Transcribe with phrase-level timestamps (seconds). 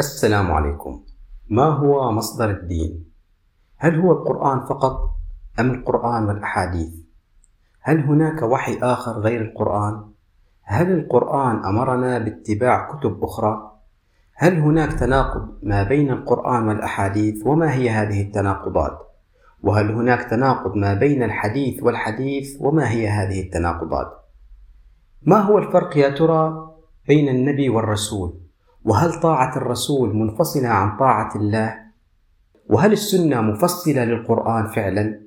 [0.00, 1.02] السلام عليكم.
[1.48, 3.04] ما هو مصدر الدين؟
[3.76, 5.10] هل هو القرآن فقط
[5.60, 6.94] أم القرآن والأحاديث؟
[7.80, 10.04] هل هناك وحي آخر غير القرآن؟
[10.62, 13.72] هل القرآن أمرنا باتباع كتب أخرى؟
[14.34, 18.98] هل هناك تناقض ما بين القرآن والأحاديث؟ وما هي هذه التناقضات؟
[19.62, 24.24] وهل هناك تناقض ما بين الحديث والحديث؟ وما هي هذه التناقضات؟
[25.22, 26.70] ما هو الفرق يا ترى
[27.08, 28.49] بين النبي والرسول؟
[28.84, 31.76] وهل طاعة الرسول منفصلة عن طاعة الله؟
[32.68, 35.20] وهل السنة مفصلة للقرآن فعلا؟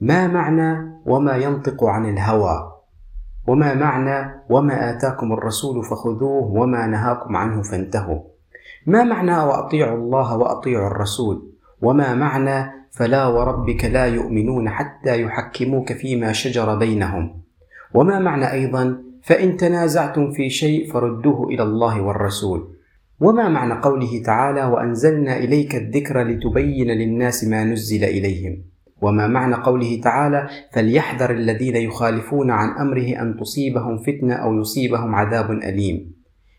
[0.00, 2.72] ما معنى وما ينطق عن الهوى؟
[3.46, 8.20] وما معنى وما آتاكم الرسول فخذوه وما نهاكم عنه فانتهوا؟
[8.86, 16.32] ما معنى وأطيعوا الله وأطيعوا الرسول؟ وما معنى فلا وربك لا يؤمنون حتى يحكموك فيما
[16.32, 17.40] شجر بينهم؟
[17.94, 22.76] وما معنى أيضا فإن تنازعتم في شيء فردوه إلى الله والرسول
[23.20, 28.64] وما معنى قوله تعالى وأنزلنا إليك الذكر لتبين للناس ما نزل إليهم
[29.02, 35.50] وما معنى قوله تعالى فليحذر الذين يخالفون عن أمره أن تصيبهم فتنة أو يصيبهم عذاب
[35.50, 36.12] أليم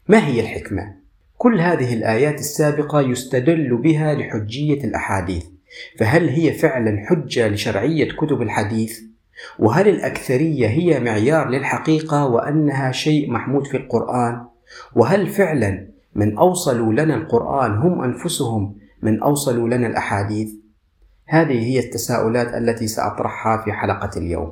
[0.07, 0.95] ما هي الحكمة؟
[1.37, 5.45] كل هذه الآيات السابقة يستدل بها لحجية الأحاديث
[5.99, 8.99] فهل هي فعلا حجة لشرعية كتب الحديث؟
[9.59, 14.45] وهل الأكثرية هي معيار للحقيقة وأنها شيء محمود في القرآن؟
[14.95, 20.49] وهل فعلا من أوصلوا لنا القرآن هم أنفسهم من أوصلوا لنا الأحاديث؟
[21.27, 24.49] هذه هي التساؤلات التي سأطرحها في حلقة اليوم.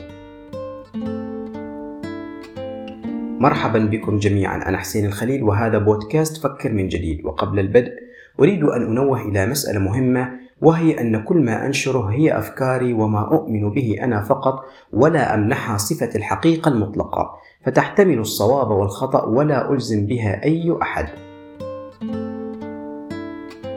[3.41, 7.91] مرحبا بكم جميعا أنا حسين الخليل وهذا بودكاست فكر من جديد وقبل البدء
[8.39, 13.69] أريد أن أنوه إلى مسألة مهمة وهي أن كل ما أنشره هي أفكاري وما أؤمن
[13.69, 17.31] به أنا فقط ولا أمنحها صفة الحقيقة المطلقة.
[17.65, 21.07] فتحتمل الصواب والخطأ ولا ألزم بها أي أحد.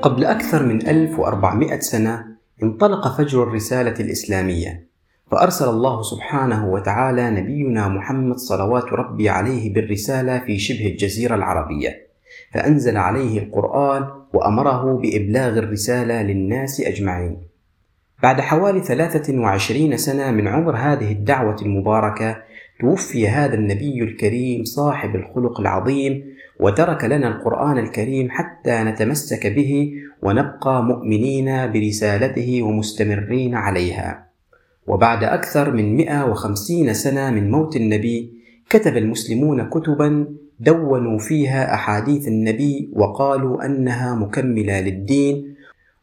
[0.02, 2.26] قبل أكثر من 1400 سنة
[2.62, 4.88] انطلق فجر الرسالة الإسلامية.
[5.30, 12.04] فأرسل الله سبحانه وتعالى نبينا محمد صلوات ربي عليه بالرسالة في شبه الجزيرة العربية.
[12.52, 17.36] فأنزل عليه القرآن وأمره بإبلاغ الرسالة للناس أجمعين.
[18.22, 22.36] بعد حوالي 23 سنة من عمر هذه الدعوة المباركة
[22.80, 26.24] توفي هذا النبي الكريم صاحب الخلق العظيم
[26.60, 34.26] وترك لنا القرآن الكريم حتى نتمسك به ونبقى مؤمنين برسالته ومستمرين عليها.
[34.86, 38.32] وبعد أكثر من 150 سنة من موت النبي
[38.70, 40.26] كتب المسلمون كتبا
[40.60, 45.54] دونوا فيها أحاديث النبي وقالوا أنها مكملة للدين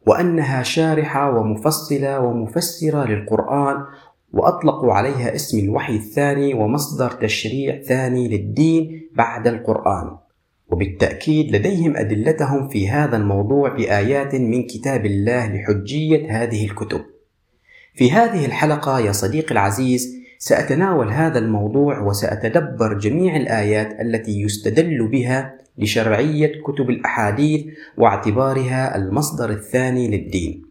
[0.06, 3.84] وأنها شارحة ومفصلة ومفسرة للقرآن
[4.32, 10.16] وأطلقوا عليها اسم الوحي الثاني ومصدر تشريع ثاني للدين بعد القرآن.
[10.70, 17.00] وبالتأكيد لديهم أدلتهم في هذا الموضوع بآيات من كتاب الله لحجية هذه الكتب.
[17.94, 25.54] في هذه الحلقة يا صديقي العزيز سأتناول هذا الموضوع وسأتدبر جميع الآيات التي يستدل بها
[25.78, 27.64] لشرعية كتب الأحاديث
[27.96, 30.62] واعتبارها المصدر الثاني للدين.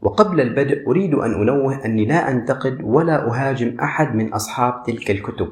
[0.00, 5.48] وقبل البدء أريد أن أنوه أني لا أنتقد ولا أهاجم أحد من أصحاب تلك الكتب،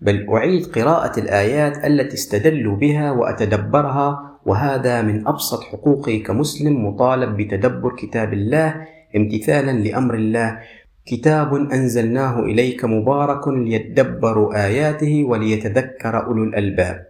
[0.00, 7.96] بل أعيد قراءة الآيات التي استدلوا بها وأتدبرها وهذا من أبسط حقوقي كمسلم مطالب بتدبر
[7.96, 8.86] كتاب الله
[9.16, 10.58] امتثالا لأمر الله
[11.06, 17.06] كتاب أنزلناه إليك مبارك ليدبروا آياته وليتذكر أولو الألباب.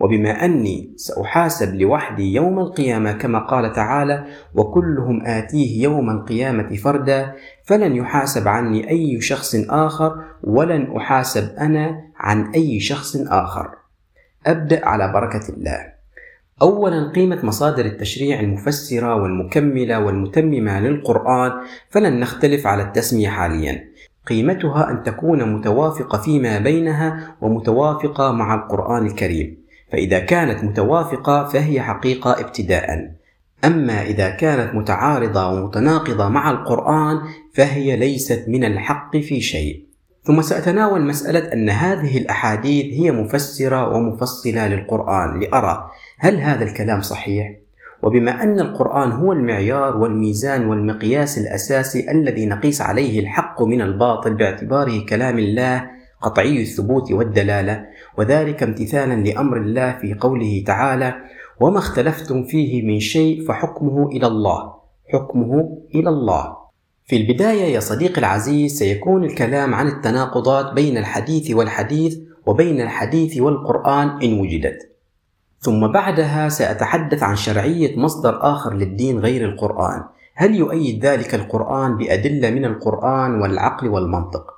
[0.00, 7.34] وبما أني سأحاسب لوحدي يوم القيامة كما قال تعالى وكلهم آتيه يوم القيامة فردا
[7.64, 13.70] فلن يحاسب عني أي شخص آخر ولن أحاسب أنا عن أي شخص آخر.
[14.46, 15.91] أبدأ على بركة الله.
[16.62, 21.52] أولا قيمة مصادر التشريع المفسرة والمكملة والمتممة للقرآن
[21.90, 23.84] فلن نختلف على التسمية حاليا.
[24.26, 29.58] قيمتها أن تكون متوافقة فيما بينها ومتوافقة مع القرآن الكريم.
[29.92, 33.10] فإذا كانت متوافقة فهي حقيقة ابتداء.
[33.64, 37.20] أما إذا كانت متعارضة ومتناقضة مع القرآن
[37.54, 39.86] فهي ليست من الحق في شيء.
[40.24, 45.90] ثم سأتناول مسألة أن هذه الأحاديث هي مفسرة ومفصلة للقرآن لأرى
[46.22, 47.56] هل هذا الكلام صحيح؟
[48.02, 55.06] وبما أن القرآن هو المعيار والميزان والمقياس الأساسي الذي نقيس عليه الحق من الباطل باعتباره
[55.08, 55.90] كلام الله
[56.20, 57.84] قطعي الثبوت والدلالة
[58.18, 61.14] وذلك امتثالا لأمر الله في قوله تعالى
[61.60, 64.74] وما اختلفتم فيه من شيء فحكمه إلى الله
[65.12, 66.56] حكمه إلى الله
[67.04, 74.08] في البداية يا صديقي العزيز سيكون الكلام عن التناقضات بين الحديث والحديث وبين الحديث والقرآن
[74.22, 74.91] إن وجدت
[75.62, 80.02] ثم بعدها سأتحدث عن شرعية مصدر آخر للدين غير القرآن.
[80.34, 84.54] هل يؤيد ذلك القرآن بأدلة من القرآن والعقل والمنطق؟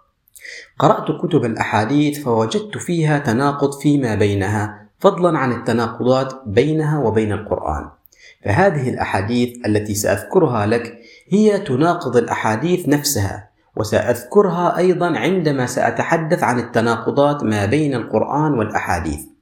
[0.78, 7.88] قرأت كتب الأحاديث فوجدت فيها تناقض فيما بينها فضلا عن التناقضات بينها وبين القرآن.
[8.44, 10.98] فهذه الأحاديث التي سأذكرها لك
[11.28, 19.33] هي تناقض الأحاديث نفسها وسأذكرها أيضا عندما سأتحدث عن التناقضات ما بين القرآن والأحاديث.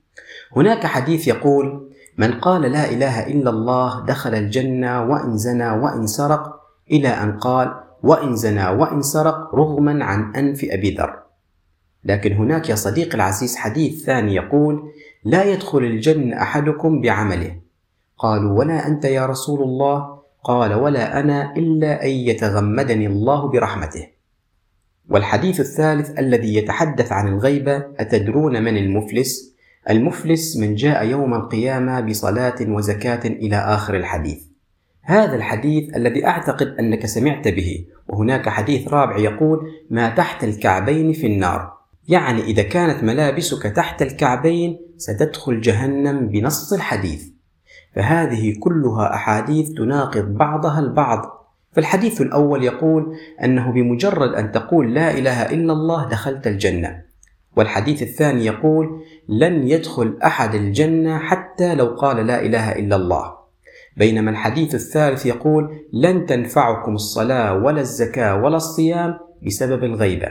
[0.57, 6.61] هناك حديث يقول من قال لا إله إلا الله دخل الجنة وإن زنى وإن سرق
[6.91, 11.23] إلى أن قال وإن زنى وإن سرق رغما عن أنف أبي ذر.
[12.05, 14.83] لكن هناك يا صديقي العزيز حديث ثاني يقول
[15.25, 17.57] لا يدخل الجنة أحدكم بعمله.
[18.19, 24.09] قالوا ولا أنت يا رسول الله؟ قال ولا أنا إلا أن يتغمدني الله برحمته.
[25.11, 29.52] والحديث الثالث الذي يتحدث عن الغيبة أتدرون من المفلس؟
[29.91, 34.43] المفلس من جاء يوم القيامة بصلاة وزكاة إلى آخر الحديث.
[35.03, 41.27] هذا الحديث الذي أعتقد أنك سمعت به وهناك حديث رابع يقول ما تحت الكعبين في
[41.27, 41.73] النار
[42.09, 47.29] يعني إذا كانت ملابسك تحت الكعبين ستدخل جهنم بنص الحديث.
[47.95, 51.49] فهذه كلها أحاديث تناقض بعضها البعض.
[51.73, 57.03] فالحديث الأول يقول أنه بمجرد أن تقول لا إله إلا الله دخلت الجنة.
[57.57, 63.43] والحديث الثاني يقول لن يدخل أحد الجنة حتى لو قال لا إله إلا الله.
[63.97, 70.29] بينما الحديث الثالث يقول لن تنفعكم الصلاة ولا الزكاة ولا الصيام بسبب الغيبة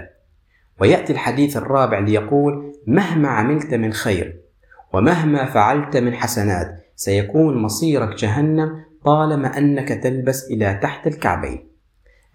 [0.80, 4.42] ويأتي الحديث الرابع ليقول مهما عملت من خير
[4.94, 11.71] ومهما فعلت من حسنات سيكون مصيرك جهنم طالما أنك تلبس إلى تحت الكعبين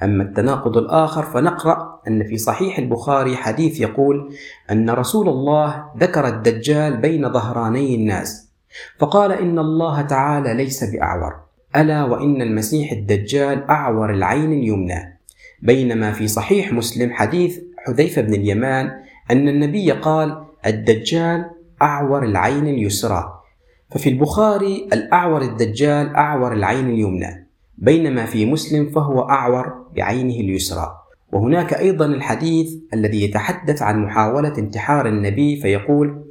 [0.03, 4.35] أما التناقض الآخر فنقرأ أن في صحيح البخاري حديث يقول
[4.71, 8.49] أن رسول الله ذكر الدجال بين ظهراني الناس
[8.99, 11.35] فقال إن الله تعالى ليس بأعور
[11.77, 15.19] ألا وإن المسيح الدجال أعور العين اليمنى.
[15.63, 18.91] بينما في صحيح مسلم حديث حذيفة بن اليمان
[19.31, 21.51] أن النبي قال الدجال
[21.83, 23.43] أعور العين اليسرى
[23.91, 27.46] ففي البخاري الأعور الدجال أعور العين اليمنى.
[27.79, 30.97] بينما في مسلم فهو أعور بعينه اليسرى.
[31.33, 36.25] وهناك أيضا الحديث الذي يتحدث عن محاولة انتحار النبي فيقول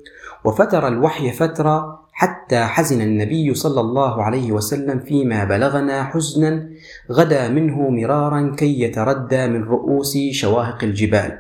[0.45, 6.69] وفتر الوحي فترة حتى حزن النبي صلى الله عليه وسلم فيما بلغنا حزنا
[7.11, 11.37] غدا منه مرارا كي يتردى من رؤوس شواهق الجبال.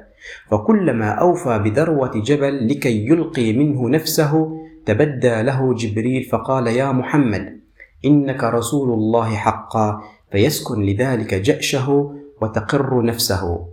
[0.51, 7.64] فكلما أوفى بذروة جبل لكي يلقي منه نفسه تبدى له جبريل فقال يا محمد
[8.05, 13.67] إنك رسول الله حقا فيسكن لذلك جأشه وتقر نفسه.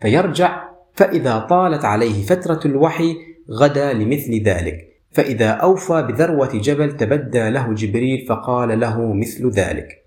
[0.00, 3.16] فيرجع فإذا طالت عليه فترة الوحي
[3.50, 4.90] غدا لمثل ذلك.
[5.10, 10.04] فإذا أوفى بذروة جبل تبدى له جبريل فقال له مثل ذلك.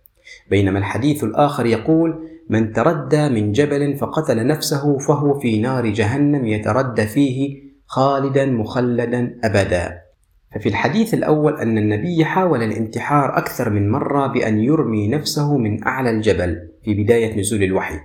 [0.49, 7.05] بينما الحديث الآخر يقول من تردى من جبل فقتل نفسه فهو في نار جهنم يتردى
[7.05, 10.02] فيه خالدا مخلدا أبدا.
[10.55, 16.09] ففي الحديث الأول أن النبي حاول الانتحار أكثر من مرة بأن يرمي نفسه من أعلى
[16.09, 17.99] الجبل في بداية نزول الوحي.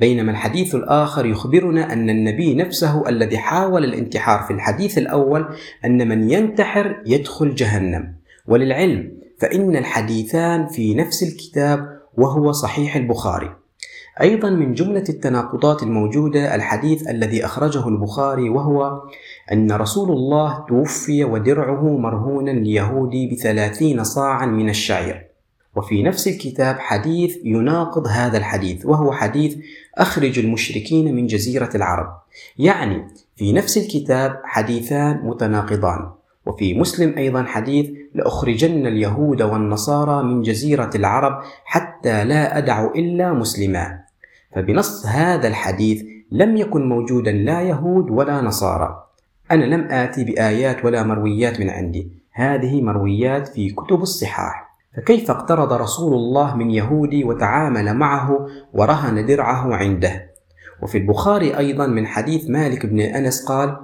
[0.00, 5.48] بينما الحديث الآخر يخبرنا أن النبي نفسه الذي حاول الانتحار في الحديث الأول
[5.84, 8.14] أن من ينتحر يدخل جهنم.
[8.46, 13.50] وللعلم فإن الحديثان في نفس الكتاب وهو صحيح البخاري.
[14.20, 19.02] أيضا من جملة التناقضات الموجودة الحديث الذي أخرجه البخاري وهو
[19.52, 25.26] أن رسول الله توفي ودرعه مرهونا ليهودي بثلاثين صاعا من الشعير.
[25.76, 29.56] وفي نفس الكتاب حديث يناقض هذا الحديث وهو حديث
[29.98, 32.08] أخرج المشركين من جزيرة العرب.
[32.58, 33.06] يعني
[33.36, 36.10] في نفس الكتاب حديثان متناقضان.
[36.46, 43.98] وفي مسلم أيضا حديث لأخرجن اليهود والنصارى من جزيرة العرب حتى لا أدع إلا مسلما.
[44.54, 49.04] فبنص هذا الحديث لم يكن موجودا لا يهود ولا نصارى.
[49.52, 52.12] أنا لم آتي بآيات ولا مرويات من عندي.
[52.32, 54.72] هذه مرويات في كتب الصحاح.
[54.96, 60.30] فكيف اقترض رسول الله من يهودي وتعامل معه ورهن درعه عنده؟
[60.82, 63.76] وفي البخاري أيضا من حديث مالك بن أنس قال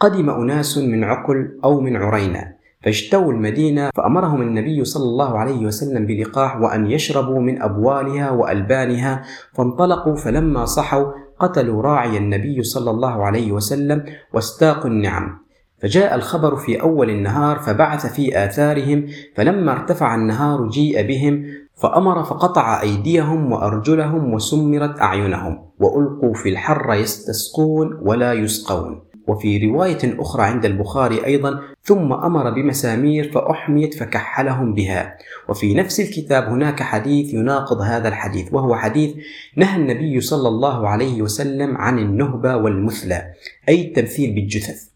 [0.00, 6.06] قدم أناس من عقل أو من عرينة فاجتووا المدينة فأمرهم النبي صلى الله عليه وسلم
[6.06, 13.52] بلقاح وأن يشربوا من أبوالها وألبانها فانطلقوا فلما صحوا قتلوا راعي النبي صلى الله عليه
[13.52, 15.38] وسلم واستاقوا النعم.
[15.82, 21.44] فجاء الخبر في أول النهار فبعث في آثارهم فلما ارتفع النهار جيء بهم
[21.82, 29.02] فأمر فقطع أيديهم وأرجلهم وسمرت أعينهم وألقوا في الحر يستسقون ولا يسقون.
[29.26, 35.18] وفي رواية أخرى عند البخاري أيضا ثم أمر بمسامير فأحميت فكحلهم بها
[35.48, 39.14] وفي نفس الكتاب هناك حديث يناقض هذا الحديث وهو حديث
[39.56, 43.26] نهى النبي صلى الله عليه وسلم عن النهبة والمثلى
[43.68, 44.88] أي التمثيل بالجثث.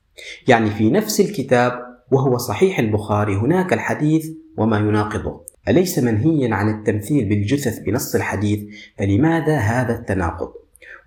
[0.48, 1.72] يعني في نفس الكتاب
[2.12, 5.40] وهو صحيح البخاري هناك الحديث وما يناقضه.
[5.68, 8.60] أليس منهيا عن التمثيل بالجثث بنص الحديث؟
[8.98, 10.59] فلماذا هذا التناقض؟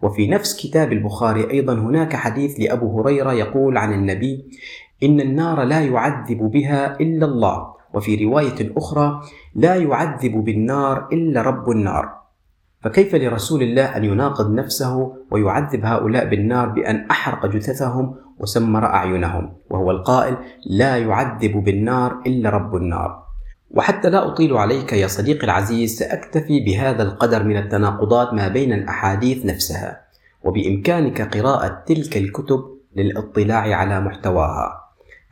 [0.04, 4.46] وفي نفس كتاب البخاري أيضا هناك حديث لأبو هريرة يقول عن النبي
[5.04, 7.74] إن النار لا يعذب بها إلا الله.
[7.94, 9.22] وفي رواية أخرى
[9.56, 12.10] لا يعذب بالنار إلا رب النار.
[12.82, 19.92] فكيف لرسول الله أن يناقض نفسه ويعذب هؤلاء بالنار بأن أحرق جثثهم وسمر أعينهم؟ وهو
[19.92, 23.23] القائل لا يعذب بالنار إلا رب النار.
[23.74, 29.46] وحتى لا أطيل عليك يا صديقي العزيز سأكتفي بهذا القدر من التناقضات ما بين الأحاديث
[29.46, 30.02] نفسها
[30.44, 32.64] وبإمكانك قراءة تلك الكتب
[32.96, 34.80] للاطلاع على محتواها.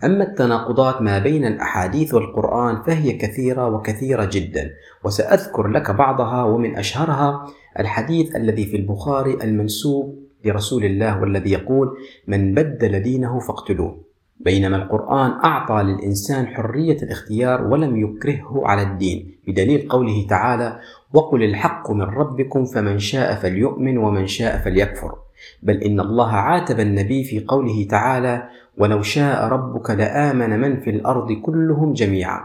[0.04, 4.72] أما التناقضات ما بين الأحاديث والقرآن فهي كثيرة وكثيرة جدا
[5.04, 7.46] وسأذكر لك بعضها ومن أشهرها
[7.80, 14.11] الحديث الذي في البخاري المنسوب لرسول الله والذي يقول من بدل دينه فاقتلوه.
[14.46, 20.80] بينما القرآن أعطى للإنسان حرية الاختيار ولم يكرهه على الدين بدليل قوله تعالى
[21.14, 25.16] وقل الحق من ربكم فمن شاء فليؤمن ومن شاء فليكفر
[25.64, 31.32] بل إن الله عاتب النبي في قوله تعالى ولو شاء ربك لآمن من في الأرض
[31.32, 32.42] كلهم جميعا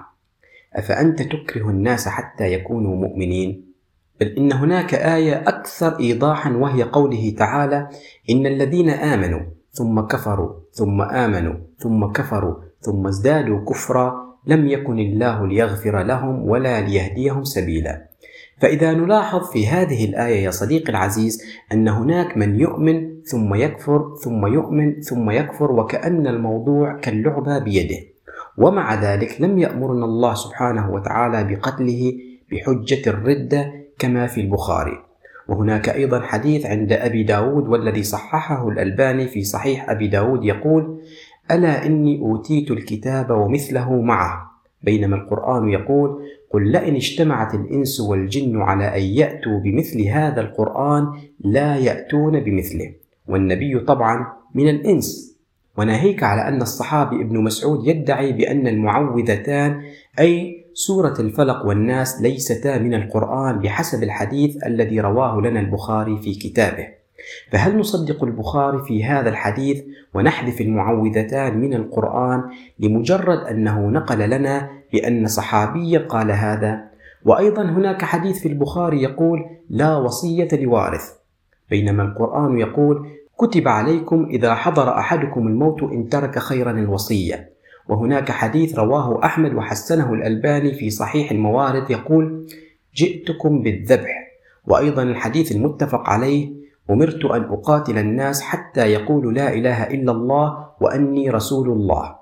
[0.75, 3.67] أفأنت تكره الناس حتى يكونوا مؤمنين؟
[4.21, 7.89] بل إن هناك آية أكثر إيضاحا وهي قوله تعالى
[8.31, 9.41] إن الذين آمنوا
[9.77, 16.81] ثم كفروا ثم آمنوا ثم كفروا ثم ازدادوا كفرا لم يكن الله ليغفر لهم ولا
[16.81, 18.09] ليهديهم سبيلا.
[18.61, 21.43] فإذا نلاحظ في هذه الآية يا صديقي العزيز
[21.73, 28.01] أن هناك من يؤمن ثم يكفر ثم يؤمن ثم يكفر وكأن الموضوع كاللعبة بيده.
[28.59, 32.13] ومع ذلك لم يأمرنا الله سبحانه وتعالى بقتله
[32.53, 35.06] بحجة الردة كما في البخاري.
[35.49, 41.01] وهناك أيضا حديث عند أبي داود والذي صححه الألباني في صحيح أبي داود يقول
[41.51, 44.51] ألا إني أوتيت الكتاب ومثله معه.
[44.83, 51.07] بينما القرآن يقول قل لئن اجتمعت الإنس والجن على أن يأتوا بمثل هذا القرآن
[51.41, 52.93] لا يأتون بمثله.
[53.29, 55.37] والنبي طبعا من الإنس.
[55.79, 59.83] وناهيك على أن الصحابي ابن مسعود يدعي بأن المعوذتان
[60.19, 66.89] أي سورة الفلق والناس ليستا من القرآن بحسب الحديث الذي رواه لنا البخاري في كتابه.
[67.53, 69.83] فهل نصدق البخاري في هذا الحديث
[70.15, 72.43] ونحذف المعوذتان من القرآن
[72.79, 76.85] لمجرد أنه نقل لنا بأن صحابيا قال هذا؟
[77.25, 81.13] وأيضا هناك حديث في البخاري يقول لا وصية لوارث.
[81.71, 83.07] بينما القرآن يقول
[83.39, 87.56] كتب عليكم إذا حضر أحدكم الموت إن ترك خيرا الوصية.
[87.89, 92.47] وهناك حديث رواه أحمد وحسنه الألباني في صحيح الموارد يقول
[92.95, 94.27] جئتكم بالذبح.
[94.67, 96.53] وأيضا الحديث المتفق عليه
[96.91, 102.17] أمرت أن أقاتل الناس حتى يقولوا لا إله إلا الله وأني رسول الله.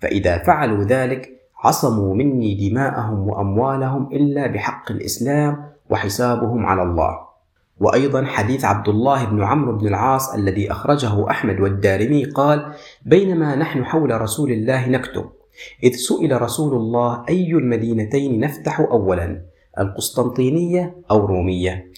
[0.00, 1.30] فإذا فعلوا ذلك
[1.64, 7.27] عصموا مني دماءهم وأموالهم إلا بحق الإسلام وحسابهم على الله.
[7.80, 13.84] وأيضا حديث عبد الله بن عمرو بن العاص الذي أخرجه أحمد والدارمي قال بينما نحن
[13.84, 15.30] حول رسول الله نكتب
[15.82, 19.42] إذ سئل رسول الله أي المدينتين نفتح أولا
[19.78, 21.92] القسطنطينية أو رومية؟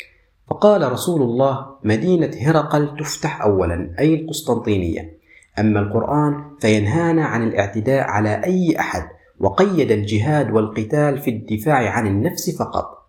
[0.50, 5.20] فقال رسول الله مدينة هرقل تفتح أولا أي القسطنطينية.
[5.58, 9.08] أما القرآن فينهانا عن الاعتداء على أي أحد
[9.40, 13.06] وقيد الجهاد والقتال في الدفاع عن النفس فقط.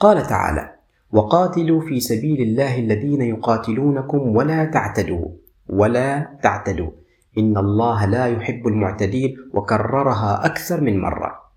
[0.00, 0.79] قال تعالى
[1.12, 5.28] وقاتلوا في سبيل الله الذين يقاتلونكم ولا تعتدوا
[5.68, 6.90] ولا تعتدوا.
[7.38, 11.50] إن الله لا يحب المعتدين وكررها أكثر من مرة.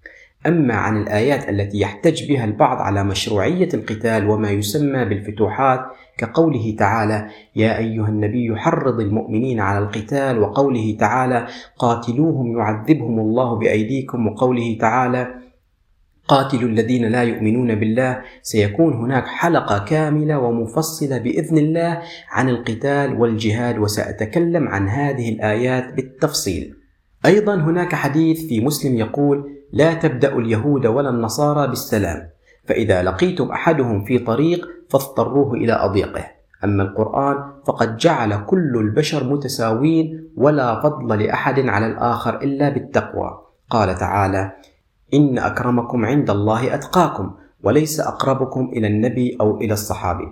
[0.48, 5.80] أما عن الآيات التي يحتج بها البعض على مشروعية القتال وما يسمى بالفتوحات
[6.18, 14.28] كقوله تعالى يا أيها النبي حرض المؤمنين على القتال وقوله تعالى قاتلوهم يعذبهم الله بأيديكم
[14.28, 15.43] وقوله تعالى
[16.34, 23.78] قاتلوا الذين لا يؤمنون بالله سيكون هناك حلقة كاملة ومفصلة بإذن الله عن القتال والجهاد
[23.78, 26.76] وسأتكلم عن هذه الآيات بالتفصيل.
[27.26, 32.30] أيضا هناك حديث في مسلم يقول: لا تبدأ اليهود ولا النصارى بالسلام،
[32.66, 36.26] فإذا لقيتم أحدهم في طريق فاضطروه إلى أضيقه.
[36.64, 37.36] أما القرآن
[37.68, 43.40] فقد جعل كل البشر متساوين ولا فضل لأحد على الآخر إلا بالتقوى.
[43.70, 44.52] قال تعالى:
[45.14, 47.32] إن أكرمكم عند الله أتقاكم
[47.64, 50.28] وليس أقربكم إلى النبي أو إلى الصحابي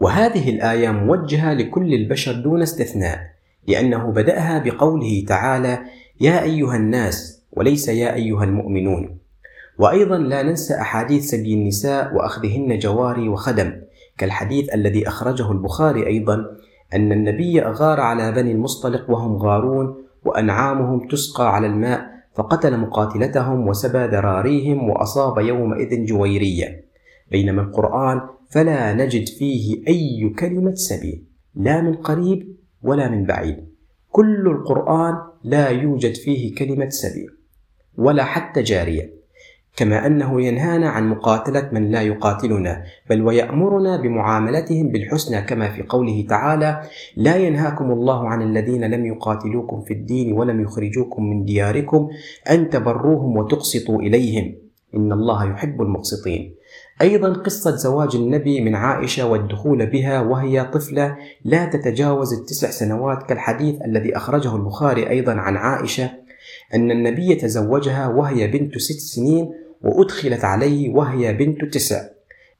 [0.00, 3.20] وهذه الآية موجهة لكل البشر دون استثناء
[3.68, 5.78] لأنه بدأها بقوله تعالى
[6.20, 9.18] يا أيها الناس وليس يا أيها المؤمنون
[9.78, 13.72] وأيضا لا ننسى أحاديث سبي النساء وأخذهن جواري وخدم
[14.18, 16.46] كالحديث الذي أخرجه البخاري أيضا
[16.94, 23.98] أن النبي أغار على بني المصطلق وهم غارون وأنعامهم تسقى على الماء فقتل مقاتلتهم وسبى
[23.98, 26.84] ذراريهم وأصاب يومئذ جويرية.
[27.30, 31.24] بينما القرآن فلا نجد فيه أي كلمة سبي
[31.54, 33.56] لا من قريب ولا من بعيد.
[34.10, 35.14] كل القرآن
[35.44, 37.26] لا يوجد فيه كلمة سبي
[37.98, 39.15] ولا حتى جارية.
[39.76, 46.26] كما أنه ينهانا عن مقاتلة من لا يقاتلنا بل ويأمرنا بمعاملتهم بالحسنى كما في قوله
[46.28, 46.82] تعالى
[47.16, 52.08] لا ينهاكم الله عن الذين لم يقاتلوكم في الدين ولم يخرجوكم من دياركم
[52.50, 54.54] أن تبروهم وتقسطوا إليهم.
[54.94, 56.54] إن الله يحب المقسطين.
[57.02, 63.82] أيضا قصة زواج النبي من عائشة والدخول بها وهي طفلة لا تتجاوز التسع سنوات كالحديث
[63.82, 66.10] الذي أخرجه البخاري أيضا عن عائشة
[66.74, 69.52] أن النبي تزوجها وهي بنت ست سنين
[69.82, 72.02] وأدخلت عليه وهي بنت تسع.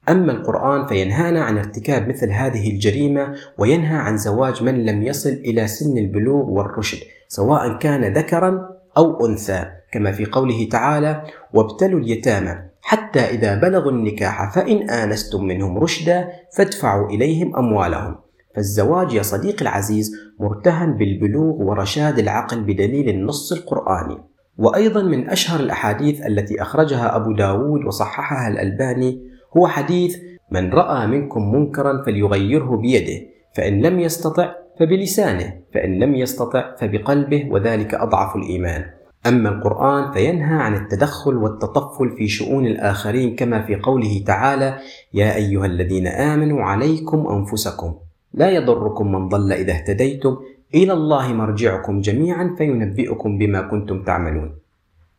[0.08, 5.66] أما القرآن فينهانا عن ارتكاب مثل هذه الجريمة وينهى عن زواج من لم يصل إلى
[5.66, 11.22] سن البلوغ والرشد سواء كان ذكرا أو أنثى كما في قوله تعالى
[11.54, 18.16] وابتلوا اليتامى حتى إذا بلغوا النكاح فإن آنستم منهم رشدا فادفعوا إليهم أموالهم.
[18.56, 24.18] فالزواج يا صديقي العزيز مرتهن بالبلوغ ورشاد العقل بدليل النص القرآني.
[24.58, 29.22] وأيضا من أشهر الأحاديث التي أخرجها أبو داود وصححها الألباني
[29.56, 30.16] هو حديث
[30.50, 37.94] من رأى منكم منكرا فليغيره بيده فإن لم يستطع فبلسانه فإن لم يستطع فبقلبه وذلك
[37.94, 38.84] أضعف الإيمان.
[39.26, 44.78] أما القرآن فينهى عن التدخل والتطفل في شؤون الآخرين كما في قوله تعالى
[45.14, 47.94] يا أيها الذين آمنوا عليكم أنفسكم
[48.34, 50.36] لا يضركم من ضل إذا اهتديتم
[50.74, 54.50] إلى الله مرجعكم جميعا فينبئكم بما كنتم تعملون.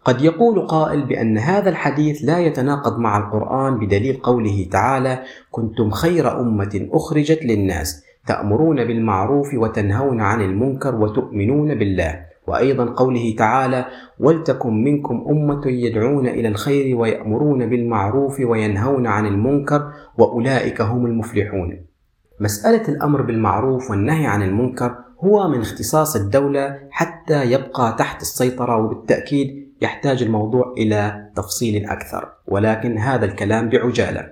[0.05, 5.19] قد يقول قائل بأن هذا الحديث لا يتناقض مع القرآن بدليل قوله تعالى:
[5.51, 12.19] كنتم خير أمة أخرجت للناس تأمرون بالمعروف وتنهون عن المنكر وتؤمنون بالله.
[12.47, 13.86] وأيضا قوله تعالى:
[14.19, 21.77] ولتكن منكم أمة يدعون إلى الخير ويأمرون بالمعروف وينهون عن المنكر وأولئك هم المفلحون.
[22.39, 29.67] مسألة الأمر بالمعروف والنهي عن المنكر هو من اختصاص الدولة حتى يبقى تحت السيطرة وبالتأكيد
[29.82, 32.30] يحتاج الموضوع إلى تفصيل أكثر.
[32.47, 34.27] ولكن هذا الكلام بعجالة.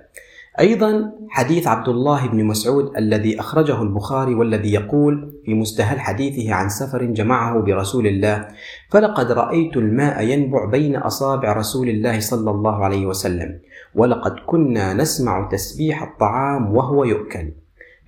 [0.60, 6.68] أيضا حديث عبد الله بن مسعود الذي أخرجه البخاري والذي يقول في مستهل حديثه عن
[6.68, 8.48] سفر جمعه برسول الله
[8.90, 13.58] فلقد رأيت الماء ينبع بين أصابع رسول الله صلى الله عليه وسلم
[13.94, 17.52] ولقد كنا نسمع تسبيح الطعام وهو يؤكل.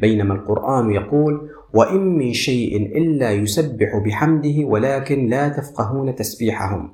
[0.00, 6.90] بينما القرآن يقول وإن من شيء إلا يسبح بحمده ولكن لا تفقهون تسبيحهم.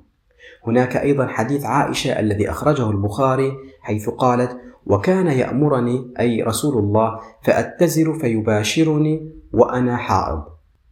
[0.67, 4.57] هناك أيضا حديث عائشة الذي أخرجه البخاري حيث قالت
[4.87, 10.43] وكان يأمرني أي رسول الله فأتزر فيباشرني وأنا حائض.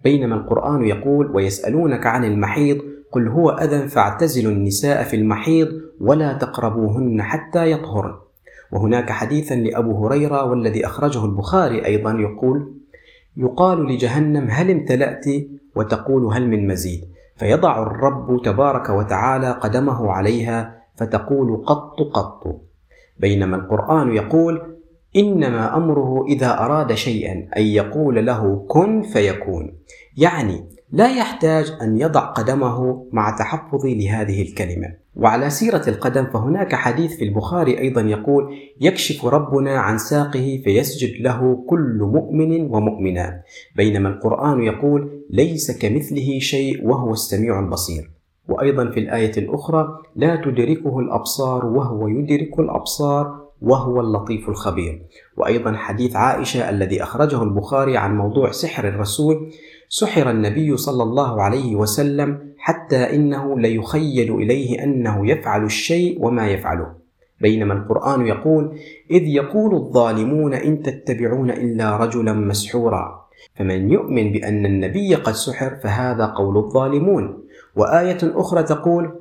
[0.04, 2.78] بينما القرآن يقول ويسألونك عن المحيض
[3.12, 5.68] قل هو أذى فاعتزلوا النساء في المحيض
[6.00, 8.14] ولا تقربوهن حتى يطهرن.
[8.72, 12.81] وهناك حديثا لأبو هريرة والذي أخرجه البخاري أيضا يقول
[13.36, 15.24] يقال لجهنم هل امتلأت
[15.76, 17.04] وتقول هل من مزيد؟
[17.36, 22.60] فيضع الرب تبارك وتعالى قدمه عليها فتقول قط قط.
[23.18, 24.76] بينما القرآن يقول
[25.16, 29.74] إنما أمره إذا أراد شيئا أن يقول له كن فيكون.
[30.16, 35.01] يعني لا يحتاج أن يضع قدمه مع تحفظي لهذه الكلمة.
[35.16, 41.64] وعلى سيرة القدم فهناك حديث في البخاري أيضا يقول يكشف ربنا عن ساقه فيسجد له
[41.68, 43.42] كل مؤمن ومؤمنة
[43.76, 48.10] بينما القرآن يقول ليس كمثله شيء وهو السميع البصير
[48.48, 55.02] وأيضا في الآية الأخرى لا تدركه الأبصار وهو يدرك الأبصار وهو اللطيف الخبير
[55.36, 59.52] وأيضا حديث عائشة الذي أخرجه البخاري عن موضوع سحر الرسول
[59.88, 66.92] سحر النبي صلى الله عليه وسلم حتى إنه ليخيل إليه أنه يفعل الشيء وما يفعله.
[67.40, 68.78] بينما القرآن يقول
[69.10, 73.26] إذ يقول الظالمون إن تتبعون إلا رجلا مسحورا.
[73.54, 77.44] فمن يؤمن بأن النبي قد سحر فهذا قول الظالمون.
[77.76, 79.12] وآية أخرى تقول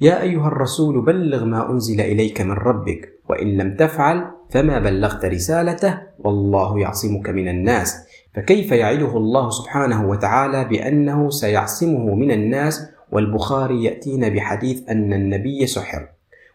[0.00, 5.98] يا أيها الرسول بلغ ما أنزل إليك من ربك وإن لم تفعل فما بلغت رسالته
[6.18, 8.11] والله يعصمك من الناس.
[8.34, 16.08] فكيف يعده الله سبحانه وتعالى بأنه سيعصمه من الناس والبخاري يأتينا بحديث أن النبي سحر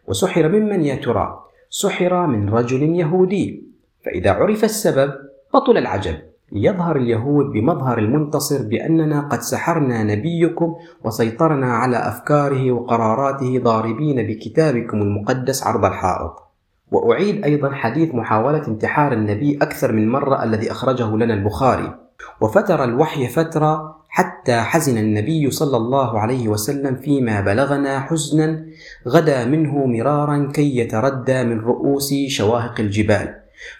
[0.08, 3.64] وسحر ممن يا ترى؟ سحر من رجل يهودي
[4.04, 5.12] فإذا عرف السبب
[5.54, 6.14] بطل العجب.
[6.52, 15.66] ليظهر اليهود بمظهر المنتصر بأننا قد سحرنا نبيكم وسيطرنا على أفكاره وقراراته ضاربين بكتابكم المقدس
[15.66, 16.47] عرض الحائط.
[16.92, 21.94] وأعيد أيضا حديث محاولة انتحار النبي أكثر من مرة الذي أخرجه لنا البخاري.
[22.40, 28.64] وفتر الوحي فترة حتى حزن النبي صلى الله عليه وسلم فيما بلغنا حزنا
[29.08, 33.34] غدا منه مرارا كي يتردى من رؤوس شواهق الجبال.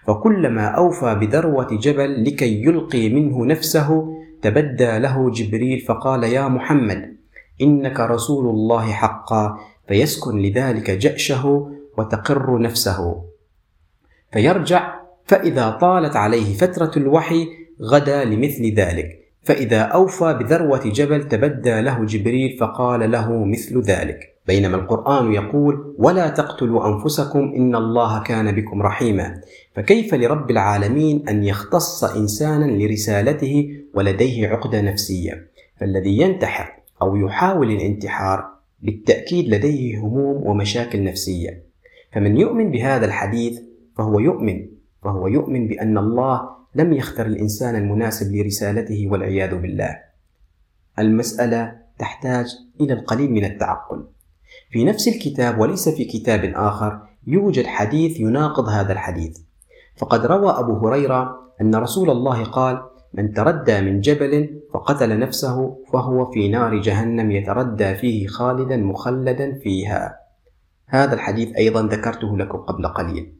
[0.06, 7.16] فكلما أوفى بذروة جبل لكي يلقي منه نفسه تبدى له جبريل فقال يا محمد
[7.62, 13.24] إنك رسول الله حقا فيسكن لذلك جأشه وتقر نفسه.
[14.32, 17.48] فيرجع فإذا طالت عليه فترة الوحي
[17.82, 19.18] غدا لمثل ذلك.
[19.42, 24.34] فإذا أوفى بذروة جبل تبدى له جبريل فقال له مثل ذلك.
[24.46, 29.40] بينما القرآن يقول ولا تقتلوا أنفسكم إن الله كان بكم رحيما.
[29.74, 38.44] فكيف لرب العالمين أن يختص إنسانا لرسالته ولديه عقدة نفسية؟ فالذي ينتحر أو يحاول الانتحار
[38.82, 41.67] بالتأكيد لديه هموم ومشاكل نفسية.
[42.12, 43.60] فمن يؤمن بهذا الحديث
[43.96, 44.66] فهو يؤمن
[45.02, 49.98] فهو يؤمن بأن الله لم يختر الإنسان المناسب لرسالته والعياذ بالله.
[50.98, 52.46] المسألة تحتاج
[52.80, 54.06] إلى القليل من التعقل.
[54.70, 59.38] في نفس الكتاب وليس في كتاب آخر يوجد حديث يناقض هذا الحديث.
[59.96, 62.82] فقد روى أبو هريرة أن رسول الله قال
[63.14, 70.27] من تردى من جبل فقتل نفسه فهو في نار جهنم يتردى فيه خالدا مخلدا فيها.
[70.88, 73.32] هذا الحديث أيضا ذكرته لكم قبل قليل.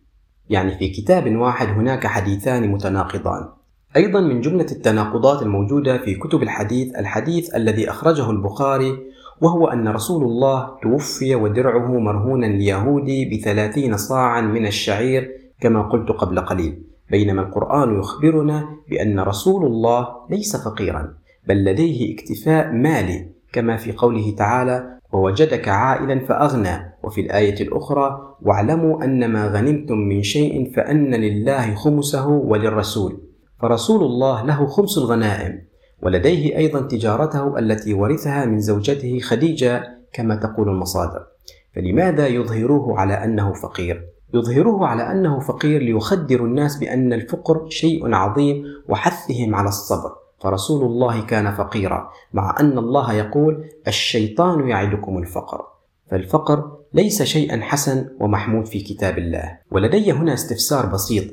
[0.51, 3.49] يعني في كتاب واحد هناك حديثان متناقضان.
[3.97, 8.99] أيضا من جملة التناقضات الموجودة في كتب الحديث الحديث الذي أخرجه البخاري
[9.41, 15.31] وهو أن رسول الله توفي ودرعه مرهونا ليهودي بثلاثين صاعا من الشعير
[15.61, 16.83] كما قلت قبل قليل.
[17.11, 21.15] بينما القرآن يخبرنا بأن رسول الله ليس فقيرا
[21.49, 29.05] بل لديه اكتفاء مالي كما في قوله تعالى ووجدك عائلا فأغنى وفي الآية الأخرى واعلموا
[29.05, 33.21] أن ما غنمتم من شيء فأن لله خمسه وللرسول.
[33.61, 35.63] فرسول الله له خمس الغنائم
[36.03, 41.27] ولديه أيضا تجارته التي ورثها من زوجته خديجة كما تقول المصادر.
[41.75, 48.65] فلماذا يظهروه على أنه فقير؟ يظهروه على أنه فقير ليخدر الناس بأن الفقر شيء عظيم
[48.89, 50.13] وحثهم على الصبر.
[50.41, 55.65] فرسول الله كان فقيرا مع أن الله يقول الشيطان يعدكم الفقر.
[56.11, 59.59] فالفقر ليس شيئا حسن ومحمود في كتاب الله.
[59.71, 61.25] ولدي هنا استفسار بسيط.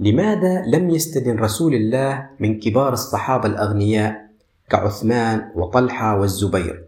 [0.00, 4.30] لماذا لم يستدن رسول الله من كبار الصحابة الأغنياء
[4.70, 6.84] كعثمان وطلحة والزبير؟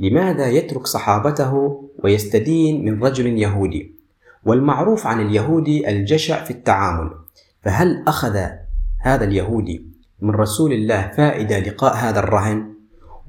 [0.00, 3.94] لماذا يترك صحابته ويستدين من رجل يهودي؟
[4.44, 7.10] والمعروف عن اليهودي الجشع في التعامل.
[7.62, 8.38] فهل أخذ
[9.00, 9.86] هذا اليهودي
[10.20, 12.74] من رسول الله فائدة لقاء هذا الرهن؟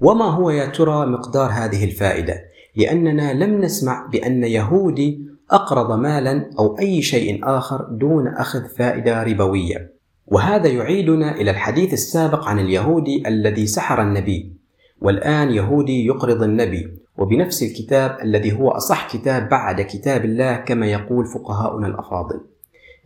[0.02, 6.79] وما هو يا ترى مقدار هذه الفائدة؟ لأننا لم نسمع بأن يهودي أقرض مالا أو
[6.79, 9.91] أي شيء آخر دون أخذ فائدة ربوية.
[10.27, 14.53] وهذا يعيدنا إلى الحديث السابق عن اليهودي الذي سحر النبي.
[15.01, 21.25] والآن يهودي يقرض النبي وبنفس الكتاب الذي هو أصح كتاب بعد كتاب الله كما يقول
[21.25, 22.41] فقهاؤنا الأفاضل.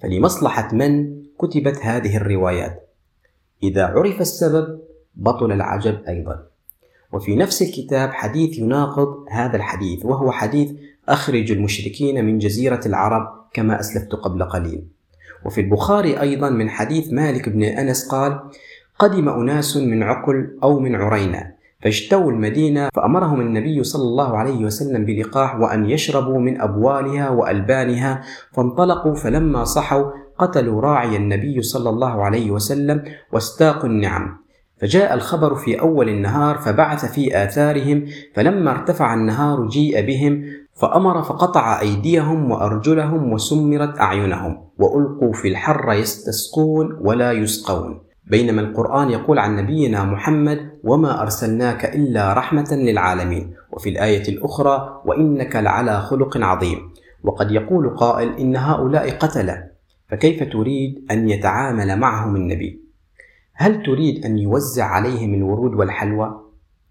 [0.02, 2.90] فلمصلحة من كتبت هذه الروايات؟
[3.64, 4.80] إذا عرف السبب
[5.16, 6.55] بطل العجب أيضا.
[7.14, 10.72] وفي نفس الكتاب حديث يناقض هذا الحديث وهو حديث
[11.10, 14.88] أخرج المشركين من جزيرة العرب كما أسلفت قبل قليل.
[15.46, 18.40] وفي البخاري أيضا من حديث مالك بن أنس قال
[19.00, 25.06] قدم أناس من عقل أو من عرينة فاجتووا المدينة فأمرهم النبي صلى الله عليه وسلم
[25.06, 28.22] بلقاح وأن يشربوا من أبوالها وألبانها
[28.54, 34.45] فانطلقوا فلما صحوا قتلوا راعي النبي صلى الله عليه وسلم واستاقوا النعم.
[34.86, 41.80] فجاء الخبر في أول النهار فبعث في آثارهم فلما ارتفع النهار جيء بهم فأمر فقطع
[41.80, 50.04] أيديهم وأرجلهم وسمرت أعينهم وألقوا في الحر يستسقون ولا يسقون بينما القرآن يقول عن نبينا
[50.04, 56.78] محمد وما أرسلناك إلا رحمة للعالمين وفي الآية الأخرى وإنك لعلى خلق عظيم
[57.24, 59.64] وقد يقول قائل إن هؤلاء قتلة
[60.10, 62.85] فكيف تريد أن يتعامل معهم النبي؟
[63.56, 66.42] هل تريد أن يوزع عليهم الورود والحلوى؟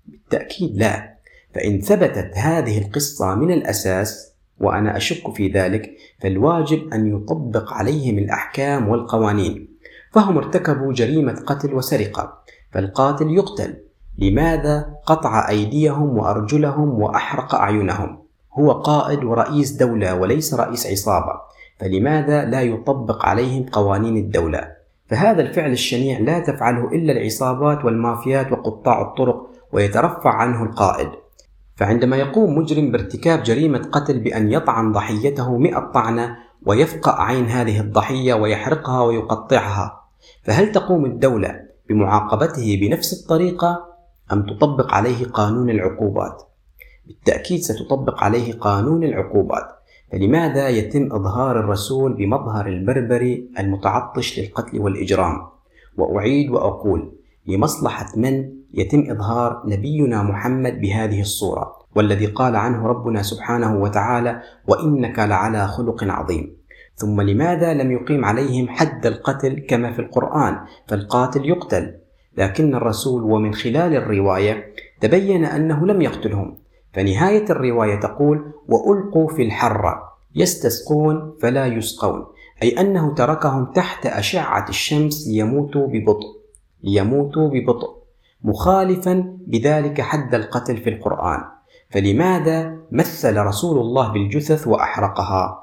[0.06, 1.14] بالتأكيد لا.
[1.54, 8.88] فإن ثبتت هذه القصة من الأساس وأنا أشك في ذلك فالواجب أن يطبق عليهم الأحكام
[8.88, 9.68] والقوانين.
[10.12, 12.38] فهم ارتكبوا جريمة قتل وسرقة
[12.72, 13.76] فالقاتل يقتل.
[14.18, 18.18] لماذا قطع أيديهم وأرجلهم وأحرق أعينهم؟
[18.58, 21.40] هو قائد ورئيس دولة وليس رئيس عصابة
[21.78, 24.73] فلماذا لا يطبق عليهم قوانين الدولة؟
[25.06, 31.08] فهذا الفعل الشنيع لا تفعله إلا العصابات والمافيات وقطاع الطرق ويترفع عنه القائد
[31.76, 36.36] فعندما يقوم مجرم بارتكاب جريمة قتل بأن يطعن ضحيته مئة طعنة
[36.66, 40.00] ويفقأ عين هذه الضحية ويحرقها ويقطعها
[40.42, 43.84] فهل تقوم الدولة بمعاقبته بنفس الطريقة
[44.32, 46.42] أم تطبق عليه قانون العقوبات؟
[47.06, 49.68] بالتأكيد ستطبق عليه قانون العقوبات
[50.14, 55.42] فلماذا يتم إظهار الرسول بمظهر البربري المتعطش للقتل والإجرام؟
[55.96, 57.12] وأعيد وأقول
[57.46, 65.18] لمصلحة من يتم إظهار نبينا محمد بهذه الصورة والذي قال عنه ربنا سبحانه وتعالى وإنك
[65.18, 66.56] لعلى خلق عظيم
[66.94, 71.94] ثم لماذا لم يقيم عليهم حد القتل كما في القرآن فالقاتل يقتل؟
[72.38, 76.63] لكن الرسول ومن خلال الرواية تبين أنه لم يقتلهم.
[76.94, 82.26] فنهاية الرواية تقول وألقوا في الحرة يستسقون فلا يسقون
[82.62, 86.28] أي أنه تركهم تحت أشعة الشمس ليموتوا ببطء
[86.82, 88.04] ليموتوا ببطء
[88.44, 91.40] مخالفا بذلك حد القتل في القرآن.
[91.90, 95.62] فلماذا مثل رسول الله بالجثث وأحرقها؟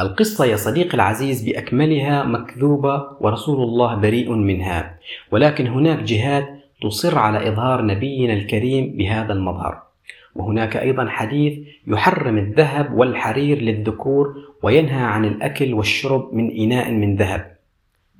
[0.00, 4.98] القصة يا صديقي العزيز بأكملها مكذوبة ورسول الله بريء منها
[5.32, 6.48] ولكن هناك جهات
[6.82, 9.89] تصر على إظهار نبينا الكريم بهذا المظهر.
[10.34, 17.56] وهناك أيضا حديث يحرم الذهب والحرير للذكور وينهى عن الأكل والشرب من إناء من ذهب.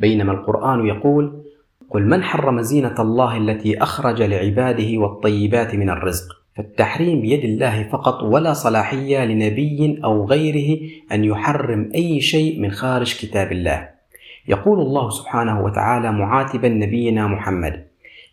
[0.01, 1.43] بينما القرآن يقول
[1.91, 8.23] قل من حرم زينة الله التي أخرج لعباده والطيبات من الرزق؟ فالتحريم بيد الله فقط
[8.23, 10.81] ولا صلاحية لنبي أو غيره
[11.13, 13.89] أن يحرم أي شيء من خارج كتاب الله.
[14.49, 17.87] يقول الله سبحانه وتعالى معاتبا نبينا محمد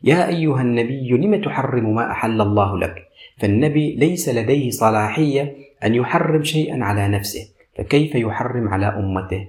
[0.03, 3.06] يا أيها النبي لم تحرم ما أحل الله لك؟
[3.37, 7.41] فالنبي ليس لديه صلاحية أن يحرم شيئا على نفسه
[7.77, 9.47] فكيف يحرم على أمته؟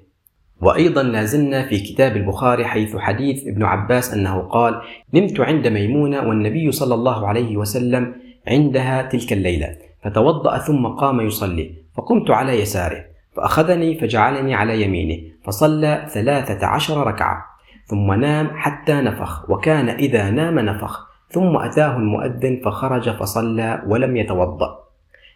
[0.60, 4.80] وأيضا لازلنا في كتاب البخاري حيث حديث ابن عباس أنه قال
[5.14, 8.14] نمت عند ميمونة والنبي صلى الله عليه وسلم
[8.48, 13.04] عندها تلك الليلة فتوضأ ثم قام يصلي فقمت على يساره
[13.36, 17.44] فأخذني فجعلني على يمينه فصلى ثلاثة عشر ركعة
[17.86, 24.78] ثم نام حتى نفخ وكان إذا نام نفخ ثم أتاه المؤذن فخرج فصلى ولم يتوضأ.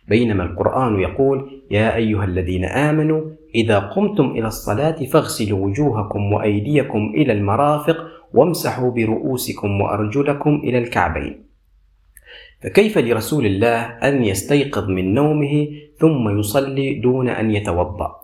[0.09, 7.33] بينما القرآن يقول يا أيها الذين آمنوا إذا قمتم إلى الصلاة فاغسلوا وجوهكم وأيديكم إلى
[7.33, 7.97] المرافق
[8.35, 11.45] وامسحوا برؤوسكم وأرجلكم إلى الكعبين.
[12.63, 18.21] فكيف لرسول الله أن يستيقظ من نومه ثم يصلي دون أن يتوضأ؟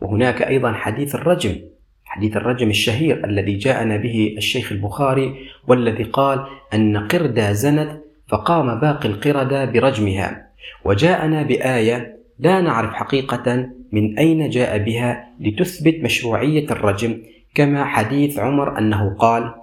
[0.00, 1.71] وهناك أيضا حديث الرجم
[2.12, 5.34] حديث الرجم الشهير الذي جاءنا به الشيخ البخاري
[5.68, 10.46] والذي قال أن قردة زنت فقام باقي القردة برجمها
[10.84, 17.22] وجاءنا بآية لا نعرف حقيقة من أين جاء بها لتثبت مشروعية الرجم
[17.54, 19.54] كما حديث عمر أنه قال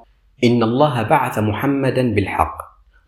[0.43, 2.57] إن الله بعث محمدا بالحق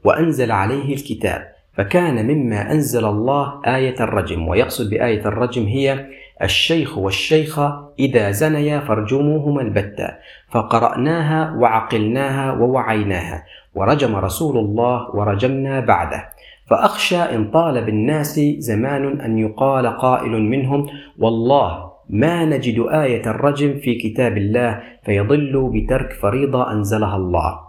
[0.03, 6.07] وأنزل عليه الكتاب فكان مما أنزل الله آية الرجم ويقصد بآية الرجم هي
[6.43, 10.09] الشيخ والشيخة إذا زنيا فارجموهما البتة
[10.51, 13.43] فقرأناها وعقلناها ووعيناها
[13.75, 16.29] ورجم رسول الله ورجمنا بعده.
[16.69, 20.87] فأخشى إن طال بالناس زمان أن يقال قائل منهم
[21.19, 27.59] والله ما نجد آية الرجم في كتاب الله فيضلوا بترك فريضة أنزلها الله.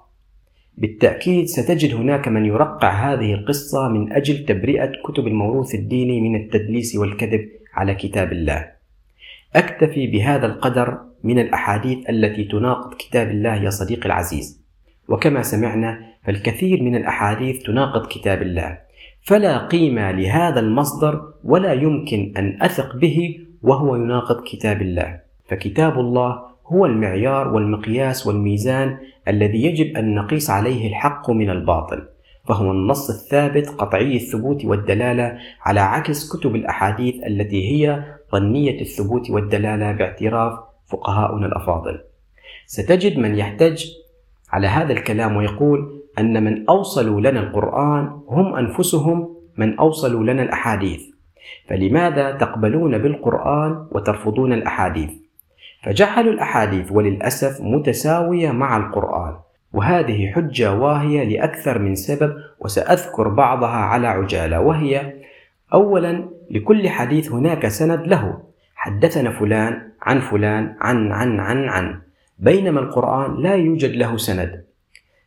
[0.78, 6.96] بالتأكيد ستجد هناك من يرقع هذه القصة من أجل تبرئة كتب الموروث الديني من التدليس
[6.96, 7.48] والكذب.
[7.74, 8.68] على كتاب الله.
[9.54, 14.62] أكتفي بهذا القدر من الأحاديث التي تناقض كتاب الله يا صديقي العزيز.
[15.08, 18.78] وكما سمعنا فالكثير من الأحاديث تناقض كتاب الله،
[19.22, 25.20] فلا قيمة لهذا المصدر ولا يمكن أن أثق به وهو يناقض كتاب الله.
[25.48, 32.08] فكتاب الله هو المعيار والمقياس والميزان الذي يجب أن نقيس عليه الحق من الباطل
[32.48, 39.92] فهو النص الثابت قطعي الثبوت والدلالة على عكس كتب الأحاديث التي هي ظنية الثبوت والدلالة
[39.92, 40.52] باعتراف
[40.86, 42.00] فقهاؤنا الأفاضل.
[42.66, 43.84] ستجد من يحتج
[44.50, 51.02] على هذا الكلام ويقول أن من أوصلوا لنا القرآن هم أنفسهم من أوصلوا لنا الأحاديث.
[51.68, 55.10] فلماذا تقبلون بالقرآن وترفضون الأحاديث؟
[55.84, 59.36] فجعلوا الأحاديث وللأسف متساوية مع القرآن.
[59.72, 65.12] وهذه حجة واهية لأكثر من سبب وسأذكر بعضها على عجالة وهي
[65.74, 68.38] أولا لكل حديث هناك سند له
[68.74, 72.00] حدثنا فلان عن فلان عن عن عن عن
[72.38, 74.64] بينما القرآن لا يوجد له سند.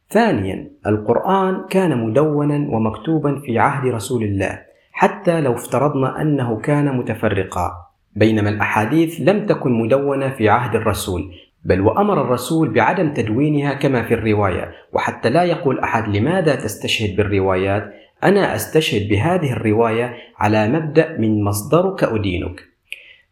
[0.10, 7.71] ثانيا القرآن كان مدونا ومكتوبا في عهد رسول الله حتى لو افترضنا أنه كان متفرقا.
[8.15, 11.34] بينما الأحاديث لم تكن مدونة في عهد الرسول
[11.65, 17.93] بل وأمر الرسول بعدم تدوينها كما في الرواية وحتى لا يقول أحد لماذا تستشهد بالروايات؟
[18.23, 22.63] أنا أستشهد بهذه الرواية على مبدأ من مصدرك ادينك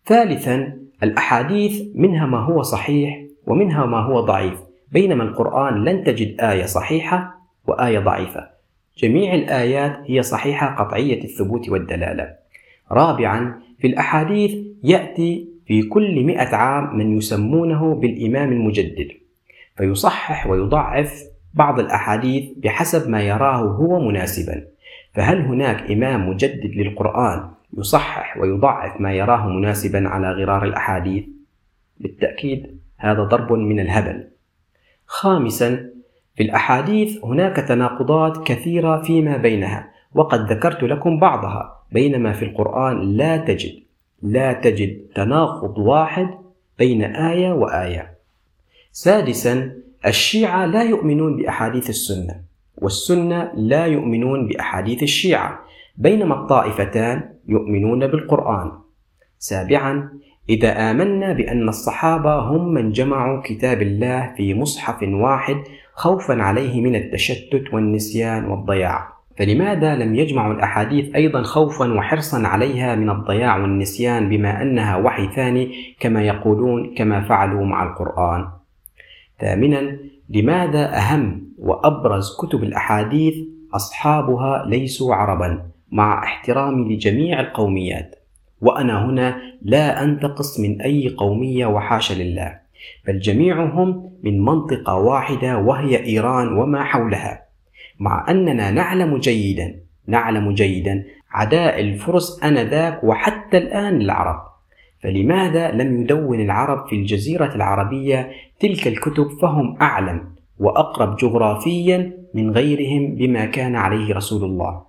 [0.05, 4.59] ثالثا الأحاديث منها ما هو صحيح ومنها ما هو ضعيف
[4.91, 8.47] بينما القرآن لن تجد آية صحيحة وآية ضعيفة.
[8.97, 12.29] جميع الآيات هي صحيحة قطعية الثبوت والدلالة.
[12.91, 19.07] رابعا في الأحاديث يأتي في كل مئة عام من يسمونه بالإمام المجدد
[19.77, 24.63] فيصحح ويضعف بعض الأحاديث بحسب ما يراه هو مناسبا
[25.13, 31.23] فهل هناك إمام مجدد للقرآن يصحح ويضعف ما يراه مناسبا على غرار الأحاديث؟
[31.99, 34.27] بالتأكيد هذا ضرب من الهبل.
[35.05, 35.89] خامسا
[36.35, 43.37] في الأحاديث هناك تناقضات كثيرة فيما بينها وقد ذكرت لكم بعضها بينما في القرآن لا
[43.37, 43.82] تجد
[44.23, 46.29] لا تجد تناقض واحد
[46.79, 48.13] بين آية وآية.
[48.91, 49.71] سادسا
[50.05, 52.41] الشيعة لا يؤمنون بأحاديث السنة،
[52.77, 55.59] والسنة لا يؤمنون بأحاديث الشيعة،
[55.97, 58.71] بينما الطائفتان يؤمنون بالقرآن.
[59.39, 60.09] سابعا
[60.49, 65.57] إذا آمنا بأن الصحابة هم من جمعوا كتاب الله في مصحف واحد
[65.93, 69.12] خوفا عليه من التشتت والنسيان والضياع.
[69.37, 75.95] فلماذا لم يجمعوا الأحاديث أيضا خوفا وحرصا عليها من الضياع والنسيان بما أنها وحي ثاني
[75.99, 78.47] كما يقولون كما فعلوا مع القرآن؟
[79.39, 79.97] ثامنا
[80.29, 83.33] لماذا أهم وأبرز كتب الأحاديث
[83.73, 88.15] أصحابها ليسوا عربا مع احترامي لجميع القوميات؟
[88.61, 92.59] وأنا هنا لا أنتقص من أي قومية وحاشا لله
[93.07, 97.42] بل جميعهم من منطقة واحدة وهي إيران وما حولها.
[98.03, 104.41] مع أننا نعلم جيدا نعلم جيدا عداء الفرس آنذاك وحتى الآن للعرب.
[105.03, 110.23] فلماذا لم يدون العرب في الجزيرة العربية تلك الكتب فهم أعلم
[110.59, 114.81] وأقرب جغرافيا من غيرهم بما كان عليه رسول الله؟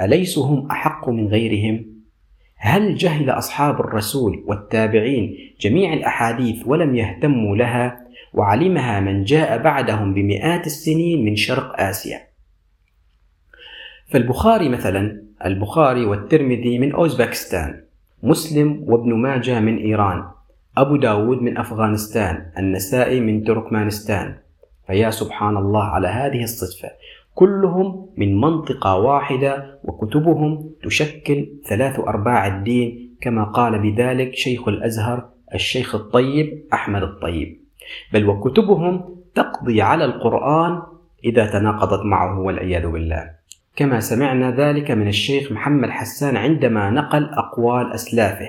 [0.00, 1.86] أليسوا هم أحق من غيرهم؟
[2.56, 10.66] هل جهل أصحاب الرسول والتابعين جميع الأحاديث ولم يهتموا لها وعلمها من جاء بعدهم بمئات
[10.66, 12.25] السنين من شرق آسيا؟
[14.06, 17.82] فالبخاري مثلا البخاري والترمذي من أوزبكستان
[18.22, 20.24] مسلم وابن ماجه من إيران
[20.78, 24.34] أبو داود من أفغانستان النسائي من تركمانستان.
[24.86, 26.88] فيا سبحان الله على هذه الصدفة.
[27.34, 35.94] كلهم من منطقة واحدة وكتبهم تشكل ثلاث أرباع الدين كما قال بذلك شيخ الأزهر الشيخ
[35.94, 37.60] الطيب أحمد الطيب.
[38.12, 40.82] بل وكتبهم تقضي على القرآن
[41.24, 43.35] إذا تناقضت معه والعياذ بالله.
[43.76, 48.48] كما سمعنا ذلك من الشيخ محمد حسان عندما نقل أقوال أسلافه.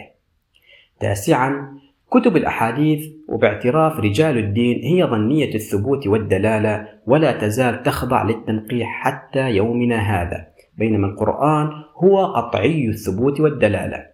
[0.99, 1.77] تاسعا
[2.11, 9.95] كتب الأحاديث وباعتراف رجال الدين هي ظنية الثبوت والدلالة ولا تزال تخضع للتنقيح حتى يومنا
[9.95, 14.05] هذا بينما القرآن هو قطعي الثبوت والدلالة.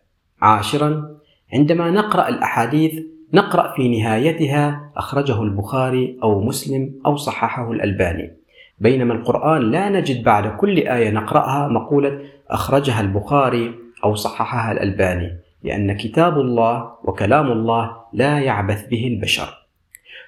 [0.41, 1.17] عاشرا
[1.54, 2.93] عندما نقرأ الأحاديث
[3.34, 8.42] نقرأ في نهايتها أخرجه البخاري أو مسلم أو صححه الألباني.
[8.83, 12.19] بينما القرآن لا نجد بعد كل آية نقرأها مقولة
[12.49, 19.49] أخرجها البخاري أو صححها الألباني لأن كتاب الله وكلام الله لا يعبث به البشر.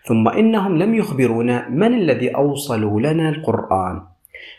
[0.04, 4.02] ثم إنهم لم يخبرونا من الذي أوصلوا لنا القرآن.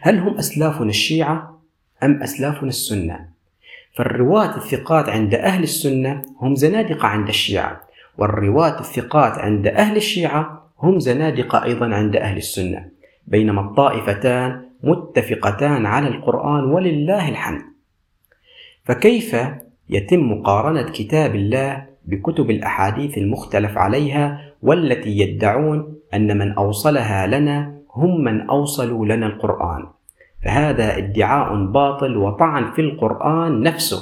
[0.00, 1.60] هل هم أسلافنا الشيعة
[2.02, 3.28] أم أسلافنا السنة؟
[3.94, 7.80] فالرواة الثقات عند أهل السنة هم زنادقة عند الشيعة
[8.18, 12.95] والرواة الثقات عند أهل الشيعة هم زنادقة أيضا عند أهل السنة.
[13.26, 17.62] بينما الطائفتان متفقتان على القرآن ولله الحمد.
[18.84, 19.36] فكيف
[19.90, 28.24] يتم مقارنة كتاب الله بكتب الأحاديث المختلف عليها والتي يدعون أن من أوصلها لنا هم
[28.24, 29.86] من أوصلوا لنا القرآن؟
[30.44, 33.98] فهذا ادعاء باطل وطعن في القرآن نفسه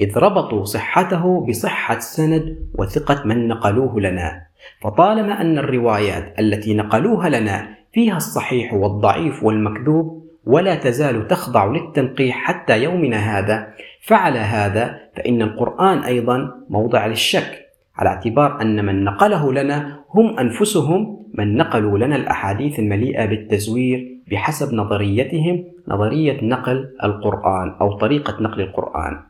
[0.00, 4.46] إذ ربطوا صحته بصحة سند وثقة من نقلوه لنا.
[4.80, 12.82] فطالما أن الروايات التي نقلوها لنا فيها الصحيح والضعيف والمكذوب ولا تزال تخضع للتنقيح حتى
[12.82, 13.74] يومنا هذا.
[14.00, 17.60] فعلى هذا فإن القرآن أيضا موضع للشك
[17.96, 24.74] على اعتبار أن من نقله لنا هم أنفسهم من نقلوا لنا الأحاديث المليئة بالتزوير بحسب
[24.74, 29.20] نظريتهم نظرية نقل القرآن أو طريقة نقل القرآن.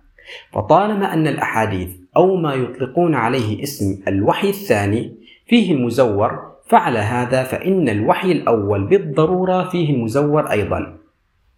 [0.53, 5.15] فطالما أن الأحاديث أو ما يطلقون عليه اسم الوحي الثاني
[5.47, 10.97] فيه المزور فعل هذا فإن الوحي الأول بالضرورة فيه المزور أيضا.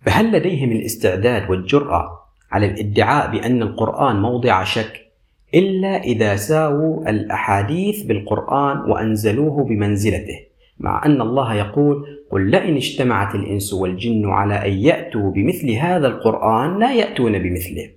[0.00, 2.20] فهل لديهم الاستعداد والجرأة
[2.52, 5.06] على الادعاء بأن القرآن موضع شك
[5.54, 10.38] إلا إذا ساووا الأحاديث بالقرآن وأنزلوه بمنزلته؟
[10.78, 16.78] مع أن الله يقول قل لئن اجتمعت الإنس والجن على أن يأتوا بمثل هذا القرآن
[16.78, 17.90] لا يأتون بمثله.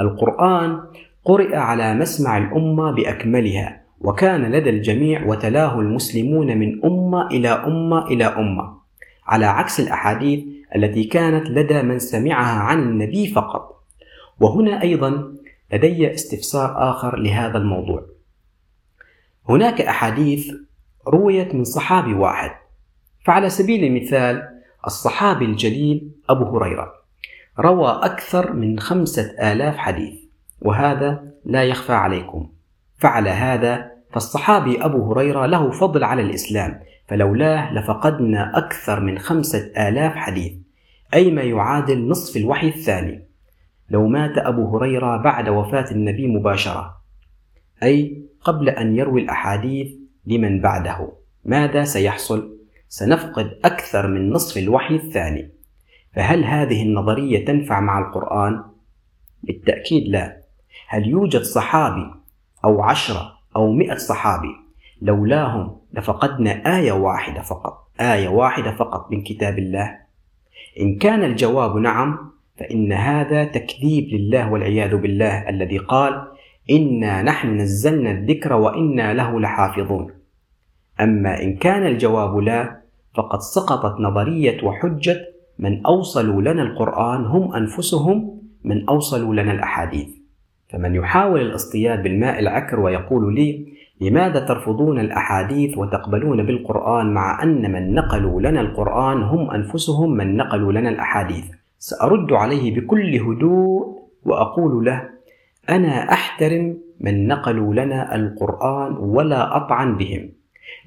[0.00, 0.80] القرآن
[1.24, 3.87] قرئ على مسمع الأمة بأكملها.
[4.00, 8.78] وكان لدى الجميع وتلاه المسلمون من أمة إلى أمة إلى أمة.
[9.26, 10.44] على عكس الأحاديث
[10.76, 13.84] التي كانت لدى من سمعها عن النبي فقط.
[14.40, 15.34] وهنا أيضا
[15.72, 18.06] لدي استفسار آخر لهذا الموضوع.
[19.48, 20.52] هناك أحاديث
[21.08, 22.50] رويت من صحابي واحد.
[23.24, 24.48] فعلى سبيل المثال
[24.86, 26.92] الصحابي الجليل أبو هريرة.
[27.58, 30.14] روى أكثر من خمسة آلاف حديث.
[30.60, 32.48] وهذا لا يخفى عليكم.
[32.98, 40.16] فعلى هذا فالصحابي أبو هريرة له فضل على الإسلام فلولاه لفقدنا أكثر من خمسة آلاف
[40.16, 40.52] حديث
[41.14, 43.28] أي ما يعادل نصف الوحي الثاني
[43.90, 46.96] لو مات أبو هريرة بعد وفاة النبي مباشرة
[47.82, 49.92] أي قبل أن يروي الأحاديث
[50.26, 51.12] لمن بعده
[51.44, 55.50] ماذا سيحصل؟ سنفقد أكثر من نصف الوحي الثاني
[56.12, 58.64] فهل هذه النظرية تنفع مع القرآن؟
[59.42, 60.42] بالتأكيد لا
[60.88, 62.17] هل يوجد صحابي
[62.64, 64.56] أو عشرة أو مئة صحابي.
[65.02, 67.88] لولاهم لفقدنا آية واحدة فقط.
[68.00, 69.98] آية واحدة فقط من كتاب الله.
[70.80, 72.18] إن كان الجواب نعم
[72.56, 76.28] فإن هذا تكذيب لله والعياذ بالله الذي قال
[76.70, 80.10] إنا نحن نزلنا الذكر وإنا له لحافظون.
[81.00, 82.82] أما إن كان الجواب لا
[83.14, 85.20] فقد سقطت نظرية وحجة
[85.58, 90.17] من أوصلوا لنا القرآن هم أنفسهم من أوصلوا لنا الأحاديث.
[90.70, 97.94] فمن يحاول الاصطياد بالماء العكر ويقول لي لماذا ترفضون الأحاديث وتقبلون بالقرآن مع أن من
[97.94, 101.44] نقلوا لنا القرآن هم أنفسهم من نقلوا لنا الأحاديث؟
[101.78, 105.08] سأرد عليه بكل هدوء وأقول له
[105.70, 110.28] أنا أحترم من نقلوا لنا القرآن ولا أطعن بهم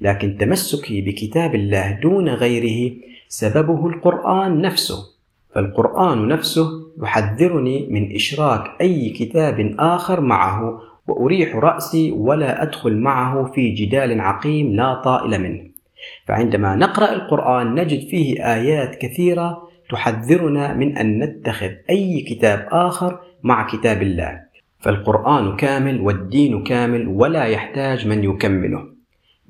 [0.00, 2.94] لكن تمسكي بكتاب الله دون غيره
[3.28, 5.11] سببه القرآن نفسه.
[5.54, 6.68] فالقرآن نفسه
[7.02, 14.76] يحذرني من إشراك أي كتاب آخر معه وأريح رأسي ولا أدخل معه في جدال عقيم
[14.76, 15.62] لا طائل منه.
[16.26, 23.66] فعندما نقرأ القرآن نجد فيه آيات كثيرة تحذرنا من أن نتخذ أي كتاب آخر مع
[23.66, 24.40] كتاب الله.
[24.80, 28.86] فالقرآن كامل والدين كامل ولا يحتاج من يكمله.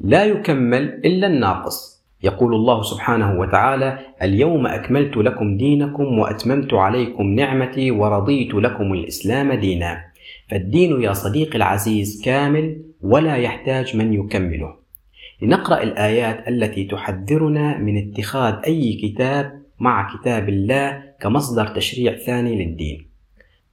[0.05, 2.02] لا يكمل إلا الناقص.
[2.23, 10.05] يقول الله سبحانه وتعالى اليوم أكملت لكم دينكم وأتممت عليكم نعمتي ورضيت لكم الإسلام دينا.
[10.51, 14.75] فالدين يا صديقي العزيز كامل ولا يحتاج من يكمله.
[15.43, 23.07] لنقرأ الآيات التي تحذرنا من اتخاذ أي كتاب مع كتاب الله كمصدر تشريع ثاني للدين.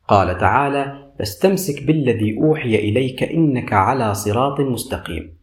[0.08, 5.39] قال تعالى فاستمسك بالذي أوحي إليك إنك على صراط مستقيم.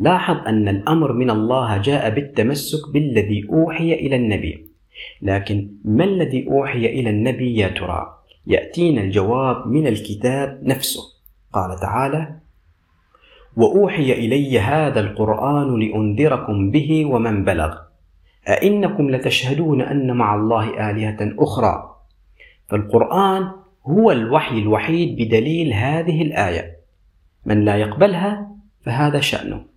[0.00, 4.66] لاحظ أن الأمر من الله جاء بالتمسك بالذي أوحي إلى النبي.
[5.22, 11.00] لكن ما الذي أوحي إلى النبي يا ترى؟ يأتينا الجواب من الكتاب نفسه.
[11.52, 12.36] قال تعالى
[13.56, 17.74] وأوحي إلي هذا القرآن لأنذركم به ومن بلغ.
[18.48, 21.96] أئنكم لتشهدون أن مع الله آلهة أخرى.
[22.68, 23.50] فالقرآن
[23.86, 26.76] هو الوحي الوحيد بدليل هذه الآية.
[27.46, 28.50] من لا يقبلها
[28.84, 29.75] فهذا شأنه.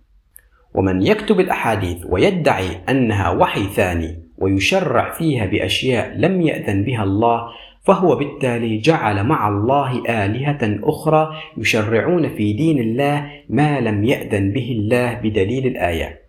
[0.74, 7.48] ومن يكتب الأحاديث ويدعي أنها وحي ثاني ويشرع فيها بأشياء لم يأذن بها الله
[7.82, 14.76] فهو بالتالي جعل مع الله آلهة أخرى يشرعون في دين الله ما لم يأذن به
[14.78, 16.20] الله بدليل الآية.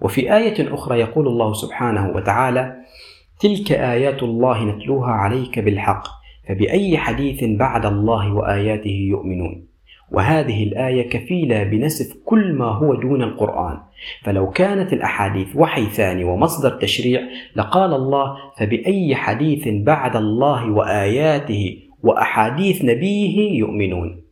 [0.00, 2.76] وفي آية أخرى يقول الله سبحانه وتعالى
[3.40, 6.08] تلك آيات الله نتلوها عليك بالحق
[6.48, 9.67] فبأي حديث بعد الله وآياته يؤمنون؟
[10.12, 13.78] وهذه الآية كفيلة بنسف كل ما هو دون القرآن.
[14.24, 17.20] فلو كانت الأحاديث وحي ثاني ومصدر تشريع
[17.56, 24.22] لقال الله فبأي حديث بعد الله وآياته وأحاديث نبيه يؤمنون؟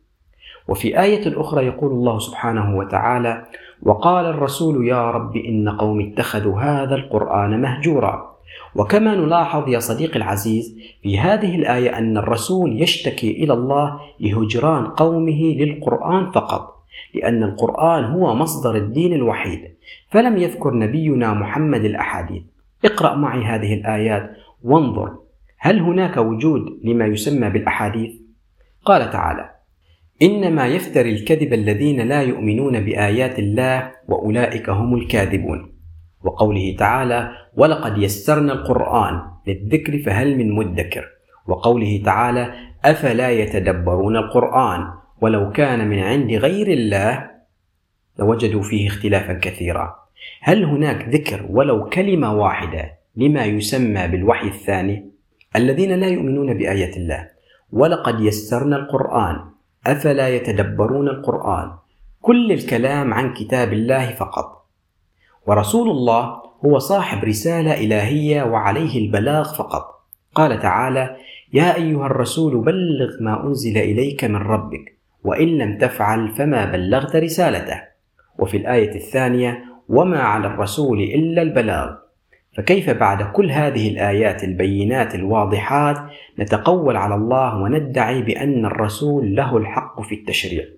[0.67, 3.45] وفي آية أخرى يقول الله سبحانه وتعالى
[3.83, 8.36] وقال الرسول يا رب إن قوم اتخذوا هذا القرآن مهجورا.
[8.75, 15.41] وكما نلاحظ يا صديقي العزيز في هذه الآية أن الرسول يشتكي إلى الله لهجران قومه
[15.41, 16.77] للقرآن فقط
[17.13, 19.59] لأن القرآن هو مصدر الدين الوحيد.
[20.09, 22.43] فلم يذكر نبينا محمد الأحاديث.
[22.85, 24.31] اقرأ معي هذه الآيات
[24.63, 25.17] وانظر
[25.57, 28.11] هل هناك وجود لما يسمى بالأحاديث؟
[28.85, 29.49] قال تعالى
[30.21, 35.76] إنما يفتري الكذب الذين لا يؤمنون بآيات الله وأولئك هم الكاذبون.
[36.27, 41.05] وقوله تعالى ولقد يسرنا القرآن للذكر فهل من مدكر
[41.47, 42.53] وقوله تعالى
[42.85, 44.87] أفلا يتدبرون القرآن
[45.21, 47.31] ولو كان من عند غير الله
[48.19, 49.95] لوجدوا فيه اختلافا كثيرا.
[50.41, 55.11] هل هناك ذكر ولو كلمة واحدة لما يسمى بالوحي الثاني
[55.55, 57.27] الذين لا يؤمنون بآيات الله
[57.71, 59.35] ولقد يسرنا القرآن
[59.87, 61.71] أفلا يتدبرون القرآن
[62.21, 64.56] كل الكلام عن كتاب الله فقط
[65.47, 69.83] ورسول الله هو صاحب رسالة إلهية وعليه البلاغ فقط.
[70.35, 71.15] قال تعالى
[71.53, 77.81] يا أيها الرسول بلغ ما أنزل إليك من ربك وإن لم تفعل فما بلغت رسالته.
[78.39, 81.95] وفي الآية الثانية وما على الرسول إلا البلاغ.
[82.57, 85.97] فكيف بعد كل هذه الآيات البينات الواضحات
[86.39, 90.76] نتقول على الله وندعي بأن الرسول له الحق في التشريع؟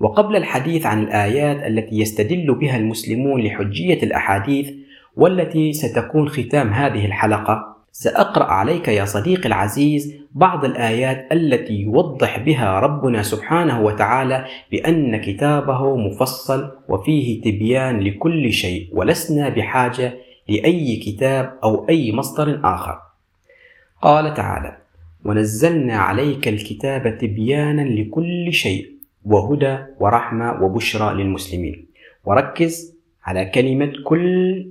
[0.00, 4.70] وقبل الحديث عن الآيات التي يستدل بها المسلمون لحجية الأحاديث
[5.16, 12.80] والتي ستكون ختام هذه الحلقة سأقرأ عليك يا صديقي العزيز بعض الآيات التي يوضح بها
[12.80, 20.14] ربنا سبحانه وتعالى بأن كتابه مفصل وفيه تبيان لكل شيء ولسنا بحاجة
[20.48, 22.98] لأي كتاب أو أي مصدر آخر.
[24.02, 24.76] قال تعالى:
[25.24, 31.86] ونزلنا عليك الكتاب تبيانا لكل شيء وهدى ورحمة وبشرى للمسلمين.
[32.24, 34.66] وركز على كلمة كل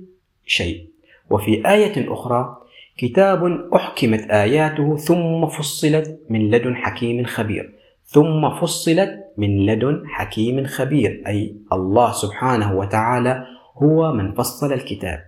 [0.46, 0.86] شيء.
[1.30, 2.56] وفي آية أخرى
[2.98, 7.74] كتاب أحكمت آياته ثم فصلت من لدن حكيم خبير
[8.04, 13.44] ثم فصلت من لدن حكيم خبير أي الله سبحانه وتعالى
[13.76, 15.24] هو من فصل الكتاب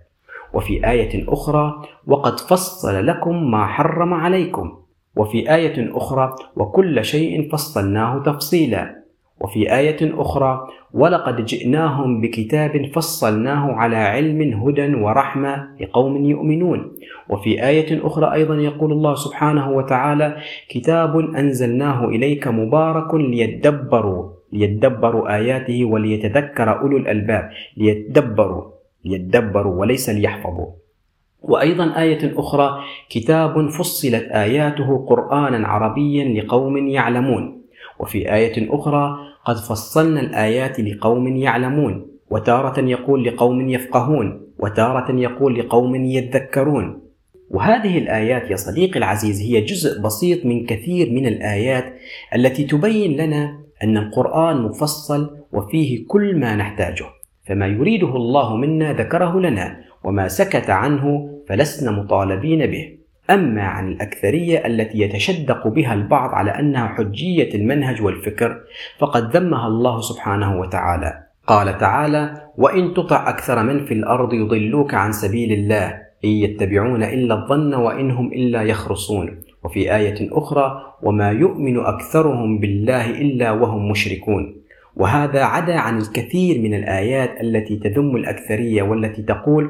[0.53, 4.77] وفي آية أخرى وقد فصل لكم ما حرم عليكم
[5.15, 9.02] وفي آية أخرى وكل شيء فصلناه تفصيلا
[9.43, 16.91] وفي آية أخرى ولقد جئناهم بكتاب فصلناه على علم هدى ورحمة لقوم يؤمنون.
[17.29, 20.37] وفي آية أخرى أيضا يقول الله سبحانه وتعالى
[20.69, 27.49] كتاب أنزلناه إليك مبارك ليدبروا ليدبروا آياته وليتذكر أولو الألباب.
[27.77, 28.63] ليتدبروا
[29.05, 30.71] ليدبروا وليس ليحفظوا.
[31.41, 32.79] وأيضا آية أخرى
[33.09, 37.62] كتاب فصلت آياته قرآنا عربيا لقوم يعلمون.
[38.03, 45.95] وفي آية أخرى قد فصلنا الآيات لقوم يعلمون وتارة يقول لقوم يفقهون وتارة يقول لقوم
[45.95, 47.01] يذكرون.
[47.49, 51.85] وهذه الآيات يا صديقي العزيز هي جزء بسيط من كثير من الآيات
[52.35, 57.05] التي تبين لنا أن القرآن مفصل وفيه كل ما نحتاجه.
[57.47, 63.02] فما يريده الله منا ذكره لنا وما سكت عنه فلسنا مطالبين به.
[63.29, 68.61] أما عن الأكثرية التي يتشدق بها البعض على أنها حجية المنهج والفكر
[68.99, 71.23] فقد ذمها الله سبحانه وتعالى.
[71.47, 75.87] قال تعالى وإن تطع أكثر من في الأرض يضلوك عن سبيل الله
[76.25, 79.41] إن يتبعون إلا الظن وإن هم إلا يخرصون.
[79.63, 84.63] وفي آية أخرى وما يؤمن أكثرهم بالله إلا وهم مشركون.
[84.95, 89.69] وهذا عدا عن الكثير من الآيات التي تذم الأكثرية والتي تقول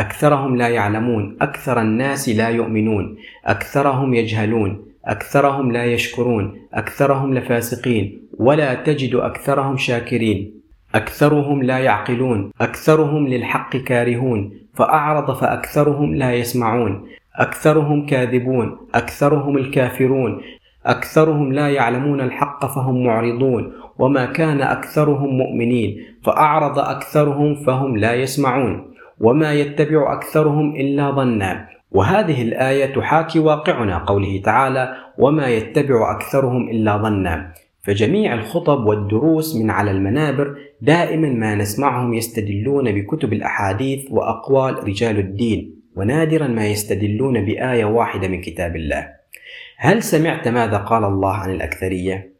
[0.00, 8.74] أكثرهم لا يعلمون أكثر الناس لا يؤمنون أكثرهم يجهلون أكثرهم لا يشكرون أكثرهم لفاسقين ولا
[8.74, 10.60] تجد أكثرهم شاكرين.
[10.94, 17.08] أكثرهم لا يعقلون أكثرهم للحق كارهون فأعرض فأكثرهم لا يسمعون.
[17.36, 20.40] أكثرهم كاذبون أكثرهم الكافرون.
[20.86, 23.72] أكثرهم لا يعلمون الحق فهم معرضون.
[23.98, 28.89] وما كان أكثرهم مؤمنين فأعرض أكثرهم فهم لا يسمعون.
[29.20, 31.68] وما يتبع أكثرهم إلا ظنا.
[31.90, 37.52] وهذه الآية تحاكي واقعنا قوله تعالى وما يتبع أكثرهم إلا ظنا.
[37.82, 45.80] فجميع الخطب والدروس من على المنابر دائما ما نسمعهم يستدلون بكتب الأحاديث وأقوال رجال الدين
[45.96, 49.08] ونادرا ما يستدلون بآية واحدة من كتاب الله.
[49.76, 52.32] هل سمعت ماذا قال الله عن الأكثرية؟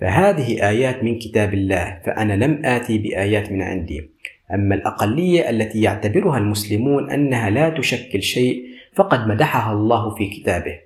[0.00, 4.13] فهذه آيات من كتاب الله فأنا لم آتي بآيات من عندي.
[4.54, 8.64] أما الأقلية التي يعتبرها المسلمون أنها لا تشكل شيء
[8.94, 10.78] فقد مدحها الله في كتابه.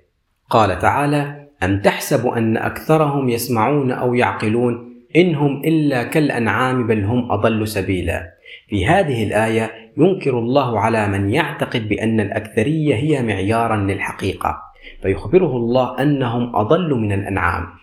[0.49, 7.67] قال تعالى أم تحسب أن أكثرهم يسمعون أو يعقلون؟ إنهم إلا كالأنعام بل هم أضل
[7.67, 8.33] سبيلا.
[8.67, 14.57] في هذه الآية ينكر الله على من يعتقد بأن الأكثرية هي معيارا للحقيقة
[15.01, 17.78] فيخبره الله أنهم أضل من الأنعام.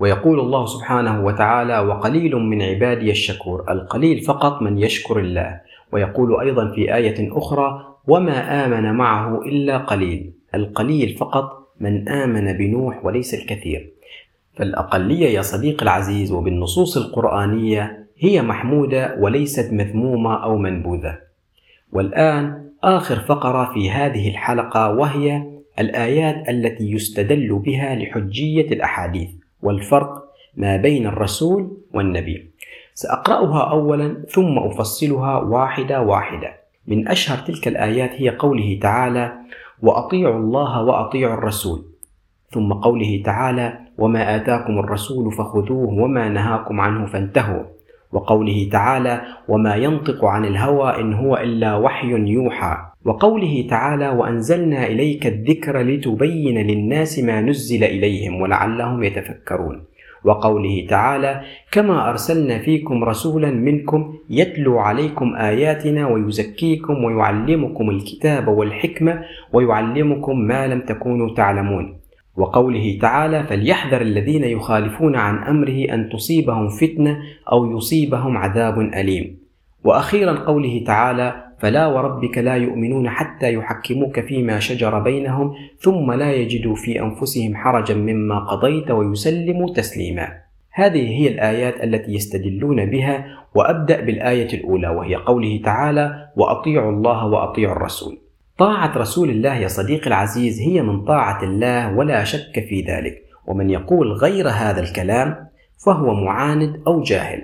[0.00, 5.60] ويقول الله سبحانه وتعالى وقليل من عبادي الشكور القليل فقط من يشكر الله.
[5.92, 10.32] ويقول أيضا في آية أخرى وما آمن معه إلا قليل.
[10.54, 13.92] القليل فقط من آمن بنوح وليس الكثير.
[14.54, 21.18] فالأقلية يا صديقي العزيز وبالنصوص القرآنية هي محمودة وليست مذمومة أو منبوذة.
[21.92, 25.42] والآن آخر فقرة في هذه الحلقة وهي
[25.78, 29.30] الآيات التي يستدل بها لحجية الأحاديث.
[29.66, 30.24] والفرق
[30.56, 32.50] ما بين الرسول والنبي.
[32.94, 36.66] سأقرأها أولا ثم أفصلها واحدة واحدة.
[36.86, 39.32] من أشهر تلك الآيات هي قوله تعالى
[39.82, 41.84] وأطيعوا الله وأطيعوا الرسول
[42.50, 47.62] ثم قوله تعالى وما آتاكم الرسول فخذوه وما نهاكم عنه فانتهوا
[48.12, 55.26] وقوله تعالى وما ينطق عن الهوى إن هو إلا وحي يوحى وقوله تعالى وأنزلنا إليك
[55.26, 59.84] الذكر لتبين للناس ما نزل إليهم ولعلهم يتفكرون.
[60.24, 61.40] وقوله تعالى
[61.72, 70.80] كما أرسلنا فيكم رسولا منكم يتلو عليكم آياتنا ويزكيكم ويعلمكم الكتاب والحكمة ويعلمكم ما لم
[70.80, 71.94] تكونوا تعلمون.
[72.36, 77.18] وقوله تعالى فليحذر الذين يخالفون عن أمره أن تصيبهم فتنة
[77.52, 79.36] أو يصيبهم عذاب أليم.
[79.84, 86.74] وأخيرا قوله تعالى فلا وربك لا يؤمنون حتى يحكموك فيما شجر بينهم ثم لا يجدوا
[86.74, 90.28] في أنفسهم حرجا مما قضيت ويسلموا تسليما.
[90.72, 97.76] هذه هي الآيات التي يستدلون بها وأبدأ بالآية الأولى وهي قوله تعالى وأطيعوا الله وأطيعوا
[97.76, 98.18] الرسول.
[98.58, 103.70] طاعة رسول الله يا صديقي العزيز هي من طاعة الله ولا شك في ذلك ومن
[103.70, 105.46] يقول غير هذا الكلام
[105.86, 107.42] فهو معاند أو جاهل.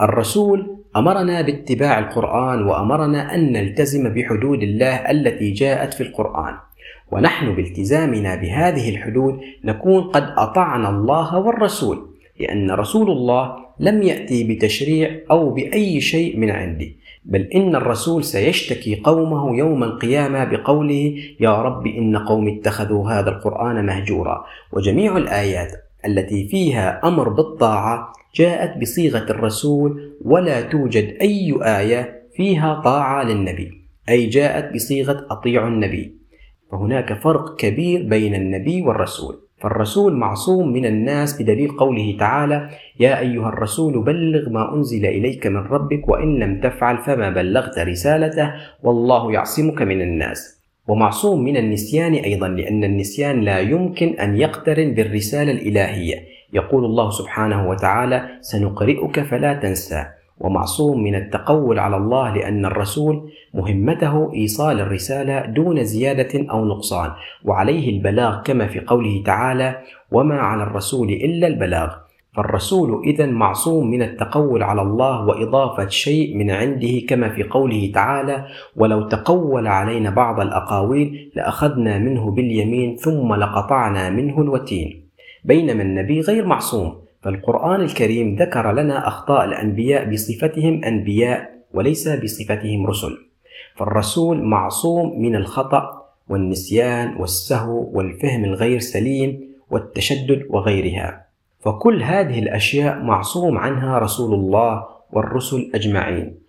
[0.00, 6.54] الرسول أمرنا باتباع القرآن وأمرنا أن نلتزم بحدود الله التي جاءت في القرآن.
[7.12, 12.08] ونحن بالتزامنا بهذه الحدود نكون قد أطعنا الله والرسول
[12.40, 16.86] لأن رسول الله لم يأتي بتشريع أو بأي شيء من عنده.
[17.24, 23.86] بل إن الرسول سيشتكي قومه يوم القيامة بقوله يا رب إن قوم اتخذوا هذا القرآن
[23.86, 32.80] مهجورا وجميع الآيات التي فيها أمر بالطاعة جاءت بصيغة الرسول ولا توجد أي آية فيها
[32.84, 33.70] طاعة للنبي
[34.08, 36.20] أي جاءت بصيغة أطيعوا النبي.
[36.70, 42.70] فهناك فرق كبير بين النبي والرسول فالرسول معصوم من الناس بدليل قوله تعالى
[43.00, 48.52] يا أيها الرسول بلغ ما أنزل إليك من ربك وإن لم تفعل فما بلغت رسالته
[48.82, 50.59] والله يعصمك من الناس.
[50.88, 56.14] ومعصوم من النسيان أيضا لأن النسيان لا يمكن أن يقترن بالرسالة الإلهية.
[56.52, 60.06] يقول الله سبحانه وتعالى سنقرئك فلا تنسى
[60.40, 67.10] ومعصوم من التقول على الله لأن الرسول مهمته إيصال الرسالة دون زيادة أو نقصان.
[67.44, 69.78] وعليه البلاغ كما في قوله تعالى
[70.12, 76.50] وما على الرسول إلا البلاغ فالرسول إذا معصوم من التقول على الله وإضافة شيء من
[76.50, 84.10] عنده كما في قوله تعالى: ولو تقول علينا بعض الأقاويل لأخذنا منه باليمين ثم لقطعنا
[84.10, 85.04] منه الوتين.
[85.44, 93.16] بينما النبي غير معصوم، فالقرآن الكريم ذكر لنا أخطاء الأنبياء بصفتهم أنبياء وليس بصفتهم رسل.
[93.76, 101.29] فالرسول معصوم من الخطأ والنسيان والسهو والفهم الغير سليم والتشدد وغيرها.
[101.64, 106.40] فكل هذه الأشياء معصوم عنها رسول الله والرسل أجمعين.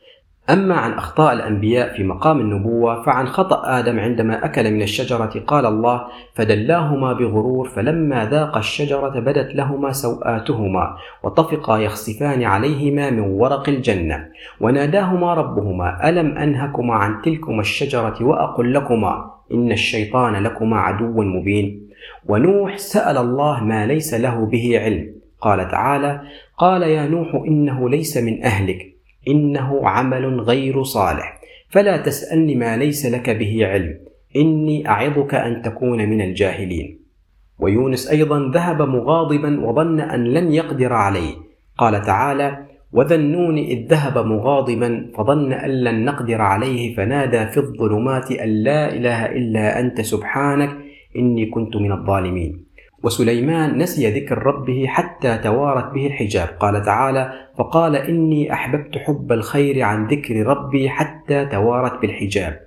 [0.50, 5.66] أما عن أخطاء الأنبياء في مقام النبوة فعن خطأ آدم عندما أكل من الشجرة قال
[5.66, 6.02] الله
[6.34, 14.28] فدلاهما بغرور فلما ذاق الشجرة بدت لهما سوآتهما وطفقا يخصفان عليهما من ورق الجنة.
[14.62, 21.81] وناداهما ربهما ألم أنهكما عن تلكما الشجرة وأقل لكما؟ إن الشيطان لكما عدو مبين.
[22.26, 25.22] ونوح سأل الله ما ليس له به علم.
[25.42, 26.22] قال تعالى
[26.58, 28.94] قال يا نوح إنه ليس من أهلك
[29.28, 34.00] إنه عمل غير صالح فلا تسألني ما ليس لك به علم
[34.36, 37.00] إني أعظك أن تكون من الجاهلين.
[37.60, 41.36] ويونس أيضا ذهب مغاضبا وظن أن لن يقدر عليه.
[41.78, 48.32] قال تعالى وذا النون إذ ذهب مغاضبا فظن أن لن نقدر عليه فنادى في الظلمات
[48.32, 50.70] أن لا إله إلا أنت سبحانك
[51.16, 52.66] إني كنت من الظالمين.
[53.04, 56.48] وسليمان نسي ذكر ربه حتى توارت به الحجاب.
[56.60, 62.60] قال تعالى فقال إني أحببت حب الخير عن ذكر ربي حتى توارت بالحجاب.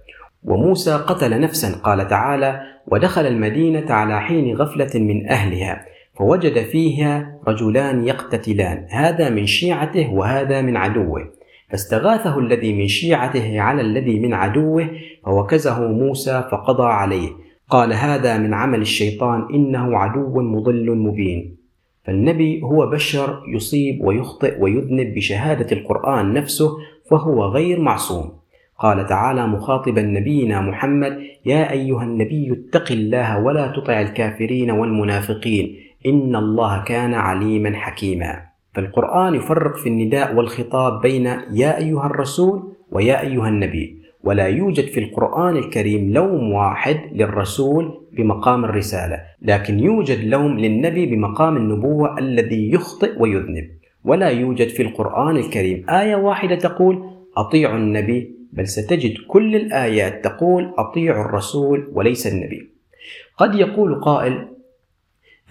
[0.44, 1.80] وموسى قتل نفسا.
[1.82, 5.84] قال تعالى ودخل المدينة على حين غفلة من أهلها
[6.18, 8.86] فوجد فيها رجلان يقتتلان.
[8.90, 11.30] هذا من شيعته وهذا من عدوه.
[11.70, 14.90] فاستغاثه الذي من شيعته على الذي من عدوه
[15.24, 17.43] فوكزه موسى فقضى عليه.
[17.70, 21.56] قال هذا من عمل الشيطان إنه عدو مضل مبين.
[22.04, 26.70] فالنبي هو بشر يصيب ويخطئ ويذنب بشهادة القرآن نفسه
[27.10, 28.32] فهو غير معصوم.
[28.78, 36.36] قال تعالى مخاطبا نبينا محمد يا أيها النبي اتق الله ولا تطع الكافرين والمنافقين إن
[36.36, 38.42] الله كان عليما حكيما.
[38.74, 44.03] فالقرآن يفرق في النداء والخطاب بين يا أيها الرسول ويا أيها النبي.
[44.24, 51.56] ولا يوجد في القرآن الكريم لوم واحد للرسول بمقام الرسالة لكن يوجد لوم للنبي بمقام
[51.56, 53.70] النبوة الذي يخطئ ويذنب.
[54.04, 60.74] ولا يوجد في القرآن الكريم آية واحدة تقول أطيعوا النبي بل ستجد كل الآيات تقول
[60.78, 62.70] أطيعوا الرسول وليس النبي.
[63.36, 64.48] قد يقول قائل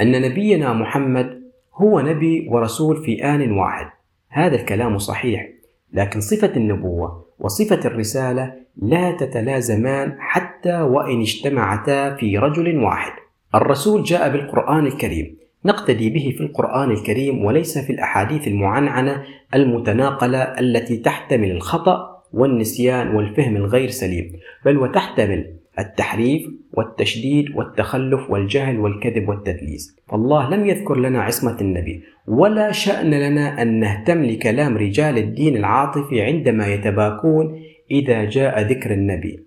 [0.01, 1.43] أن نبينا محمد
[1.75, 3.87] هو نبي ورسول في آن واحد.
[4.29, 5.49] هذا الكلام صحيح
[5.93, 13.11] لكن صفة النبوة وصفة الرسالة لا تتلازمان حتى وإن اجتمعتا في رجل واحد.
[13.55, 15.35] الرسول جاء بالقرآن الكريم.
[15.65, 19.23] نقتدي به في القرآن الكريم وليس في الأحاديث المعنعنة
[19.55, 24.31] المتناقلة التي تحتمل الخطأ والنسيان والفهم الغير سليم
[24.65, 29.97] بل وتحتمل التحريف والتشديد والتخلف والجهل والكذب والتدليس.
[30.09, 36.21] فالله لم يذكر لنا عصمة النبي ولا شأن لنا أن نهتم لكلام رجال الدين العاطفي
[36.21, 37.61] عندما يتباكون
[37.91, 39.39] إذا جاء ذكر النبي.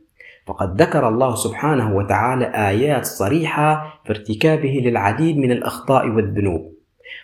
[0.46, 6.72] فقد ذكر الله سبحانه وتعالى آيات صريحة في ارتكابه للعديد من الأخطاء والذنوب.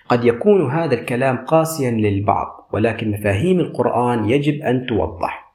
[0.09, 5.53] قد يكون هذا الكلام قاسيا للبعض ولكن مفاهيم القرآن يجب أن توضح.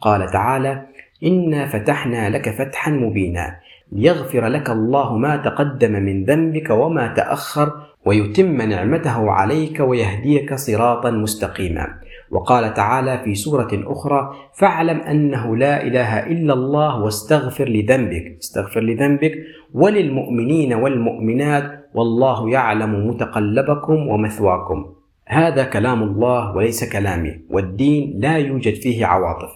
[0.00, 0.86] قال تعالى
[1.24, 3.56] إنا فتحنا لك فتحا مبينا
[3.92, 7.72] ليغفر لك الله ما تقدم من ذنبك وما تأخر
[8.04, 12.00] ويتم نعمته عليك ويهديك صراطا مستقيما.
[12.30, 18.36] وقال تعالى في سورة أخرى فاعلم أنه لا إله إلا الله واستغفر لذنبك.
[18.40, 19.34] استغفر لذنبك.
[19.74, 24.86] وللمؤمنين والمؤمنات والله يعلم متقلبكم ومثواكم.
[25.26, 29.50] هذا كلام الله وليس كلامي والدين لا يوجد فيه عواطف.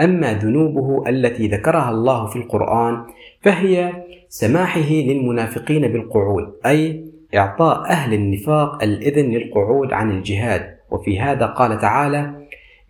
[0.00, 3.04] أما ذنوبه التي ذكرها الله في القرآن
[3.42, 3.92] فهي
[4.28, 7.04] سماحه للمنافقين بالقعود أي
[7.34, 10.79] إعطاء أهل النفاق الإذن للقعود عن الجهاد.
[10.90, 12.34] وفي هذا قال تعالى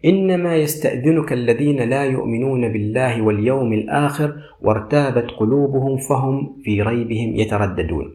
[0.05, 8.15] إنما يستأذنك الذين لا يؤمنون بالله واليوم الآخر وارتابت قلوبهم فهم في ريبهم يترددون.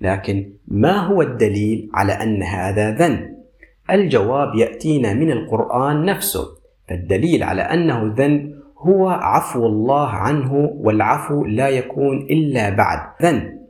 [0.00, 3.32] لكن ما هو الدليل على أن هذا ذنب؟
[3.90, 6.44] الجواب يأتينا من القرآن نفسه.
[6.88, 13.62] فالدليل على أنه ذنب هو عفو الله عنه والعفو لا يكون إلا بعد ذنب.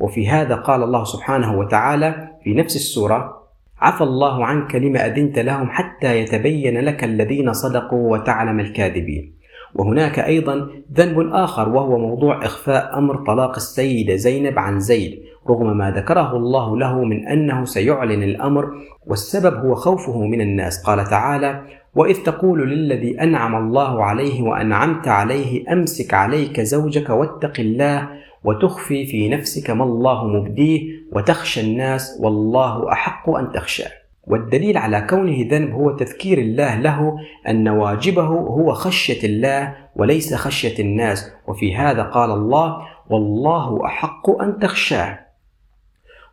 [0.00, 3.41] وفي هذا قال الله سبحانه وتعالى في نفس السورة
[3.82, 9.42] عفى الله عنك لما أذنت لهم حتى يتبين لك الذين صدقوا وتعلم الكاذبين.
[9.74, 15.18] وهناك أيضا ذنب آخر وهو موضوع إخفاء أمر طلاق السيدة زينب عن زيد
[15.50, 18.64] رغم ما ذكره الله له من أنه سيعلن الأمر
[19.06, 20.84] والسبب هو خوفه من الناس.
[20.86, 21.62] قال تعالى
[21.94, 28.08] وإذ تقول للذي أنعم الله عليه وأنعمت عليه أمسك عليك زوجك واتق الله
[28.44, 33.90] وتخفي في نفسك ما الله مبديه وتخشى الناس والله أحق أن تخشاه.
[34.26, 37.16] والدليل على كونه ذنب هو تذكير الله له
[37.48, 41.32] أن واجبه هو خشية الله وليس خشية الناس.
[41.46, 42.76] وفي هذا قال الله
[43.10, 45.18] والله أحق أن تخشاه.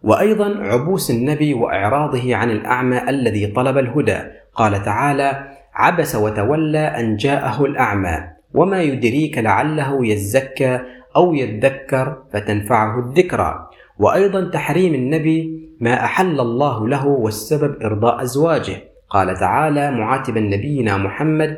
[0.04, 4.20] وأيضا عبوس النبي وإعراضه عن الأعمى الذي طلب الهدى.
[4.54, 8.18] قال تعالى عبس وتولى أن جاءه الأعمى.
[8.54, 10.80] وما يدريك لعله يزكى
[11.16, 13.70] أو يذكر فتنفعه الذكرى.
[14.00, 18.84] وأيضا تحريم النبي ما أحل الله له والسبب إرضاء أزواجه.
[19.10, 21.58] قال تعالى معاتبا نبينا محمد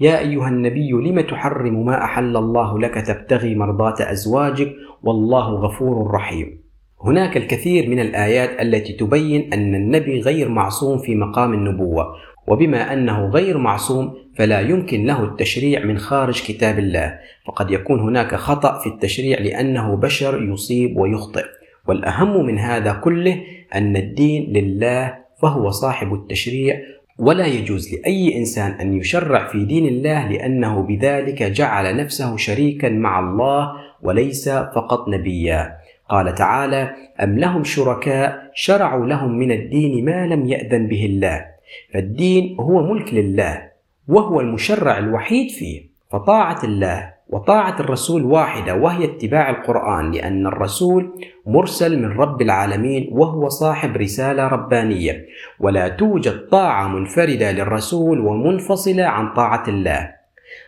[0.00, 4.72] يا أيها النبي لم تحرم ما أحل الله لك تبتغي مرضاة أزواجك؟
[5.02, 6.60] والله غفور رحيم.
[7.04, 12.06] هناك الكثير من الآيات التي تبين أن النبي غير معصوم في مقام النبوة
[12.46, 18.34] وبما أنه غير معصوم فلا يمكن له التشريع من خارج كتاب الله فقد يكون هناك
[18.34, 21.44] خطأ في التشريع لأنه بشر يصيب ويخطئ.
[21.88, 23.42] والأهم من هذا كله
[23.74, 26.80] أن الدين لله فهو صاحب التشريع
[27.18, 33.20] ولا يجوز لأي إنسان أن يشرع في دين الله لأنه بذلك جعل نفسه شريكا مع
[33.20, 33.72] الله
[34.02, 35.76] وليس فقط نبيا.
[36.08, 41.46] قال تعالى أم لهم شركاء شرعوا لهم من الدين ما لم يأذن به الله.
[41.94, 43.62] فالدين هو ملك لله
[44.08, 47.12] وهو المشرع الوحيد فيه فطاعة الله.
[47.32, 51.12] وطاعة الرسول واحدة وهي اتباع القرآن لأن الرسول
[51.46, 55.26] مرسل من رب العالمين وهو صاحب رسالة ربانية.
[55.60, 60.10] ولا توجد طاعة منفردة للرسول ومنفصلة عن طاعة الله.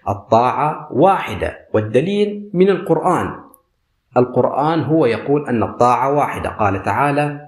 [0.09, 3.35] الطاعة واحدة والدليل من القرآن.
[4.17, 6.51] القرآن هو يقول أن الطاعة واحدة.
[6.51, 7.41] قال تعالى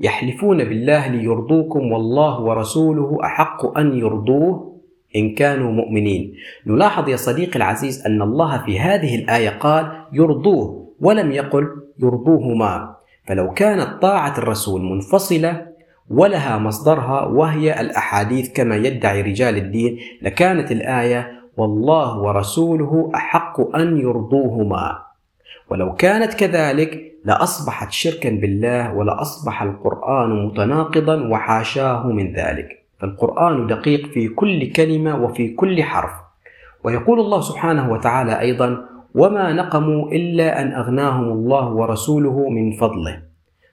[0.00, 4.71] يحلفون بالله ليرضوكم والله ورسوله أحق أن يرضوه
[5.16, 6.34] إن كانوا مؤمنين.
[6.66, 11.66] نلاحظ يا صديقي العزيز أن الله في هذه الآية قال يرضوه ولم يقل
[11.98, 12.96] يرضوهما.
[13.26, 15.66] فلو كانت طاعة الرسول منفصلة
[16.10, 25.02] ولها مصدرها وهي الأحاديث كما يدعي رجال الدين لكانت الآية والله ورسوله أحق أن يرضوهما
[25.70, 34.28] ولو كانت كذلك لأصبحت شركا بالله ولأصبح القرآن متناقضا وحاشاه من ذلك فالقرآن دقيق في
[34.28, 36.12] كل كلمة وفي كل حرف.
[36.84, 38.78] ويقول الله سبحانه وتعالى أيضا
[39.14, 43.22] وما نقموا إلا أن أغناهم الله ورسوله من فضله.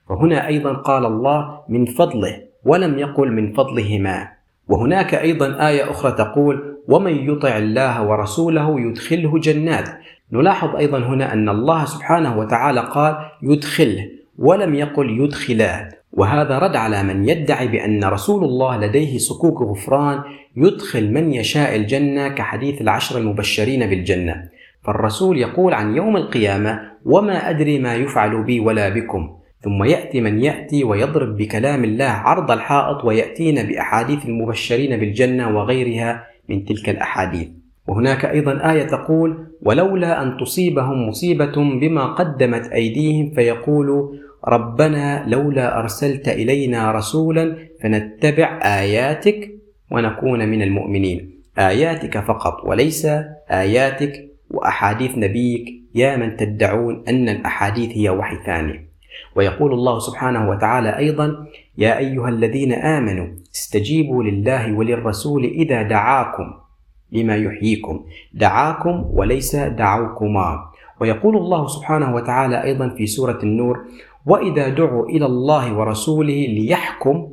[0.08, 4.28] فهنا أيضا قال الله من فضله ولم يقل من فضلهما.
[4.68, 9.88] وهناك أيضا آية أخرى تقول ومن يطع الله ورسوله يدخله جنات.
[10.32, 14.08] نلاحظ أيضا هنا أن الله سبحانه وتعالى قال يدخله.
[14.38, 15.99] ولم يقل يدخلاه.
[16.12, 20.20] وهذا رد على من يدعي بأن رسول الله لديه صكوك غفران
[20.56, 24.48] يدخل من يشاء الجنة كحديث العشر المبشرين بالجنة.
[24.84, 29.30] فالرسول يقول عن يوم القيامة وما أدري ما يفعل بي ولا بكم.
[29.60, 36.64] ثم يأتي من يأتي ويضرب بكلام الله عرض الحائط وياتينا بأحاديث المبشرين بالجنة وغيرها من
[36.64, 37.48] تلك الأحاديث.
[37.88, 44.12] وهناك أيضا آية تقول ولولا أن تصيبهم مصيبة بما قدمت أيديهم فيقولوا
[44.48, 49.50] ربنا لولا أرسلت إلينا رسولا فنتبع آياتك
[49.90, 51.40] ونكون من المؤمنين.
[51.58, 53.06] آياتك فقط وليس
[53.50, 54.12] آياتك
[54.50, 55.66] وأحاديث نبيك.
[55.94, 58.88] يا من تدعون أن الأحاديث هي وحي ثاني.
[59.36, 61.46] ويقول الله سبحانه وتعالى أيضا
[61.78, 66.52] يا أيها الذين آمنوا استجيبوا لله وللرسول إذا دعاكم
[67.12, 68.04] لما يحييكم.
[68.34, 70.70] دعاكم وليس دعوكما.
[71.00, 73.84] ويقول الله سبحانه وتعالى أيضا في سورة النور
[74.26, 77.28] وإذا دعوا إلى الله ورسوله ليحكم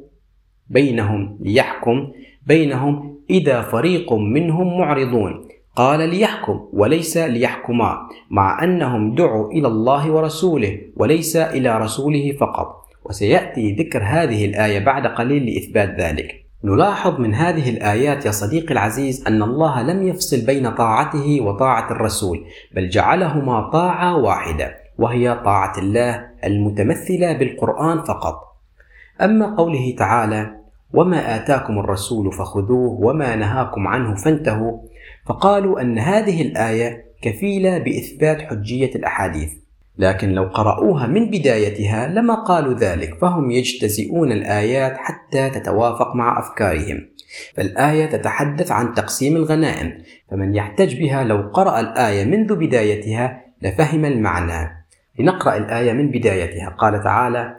[0.70, 2.12] بينهم ليحكم
[2.48, 5.48] بينهم إذا فريق منهم معرضون.
[5.76, 7.98] قال ليحكم وليس ليحكما
[8.32, 12.88] مع أنهم دعوا إلى الله ورسوله وليس إلى رسوله فقط.
[13.06, 16.48] وسيأتي ذكر هذه الآية بعد قليل لإثبات ذلك.
[16.64, 22.46] نلاحظ من هذه الآيات يا صديقي العزيز أن الله لم يفصل بين طاعته وطاعة الرسول
[22.76, 28.58] بل جعلهما طاعة واحدة وهي طاعة الله المتمثلة بالقرآن فقط.
[29.22, 30.58] أما قوله تعالى
[30.94, 34.80] وما آتاكم الرسول فخذوه وما نهاكم عنه فانتهوا
[35.26, 39.54] فقالوا أن هذه الآية كفيلة بإثبات حجية الأحاديث.
[39.98, 47.10] لكن لو قرأوها من بدايتها لما قالوا ذلك فهم يجتزئون الآيات حتى تتوافق مع أفكارهم.
[47.56, 49.94] فالآية تتحدث عن تقسيم الغنائم
[50.32, 54.77] فمن يحتج بها لو قرأ الآية منذ بدايتها لفهم المعنى.
[55.20, 56.70] لنقرأ الآية من بدايتها.
[56.70, 57.56] قال تعالى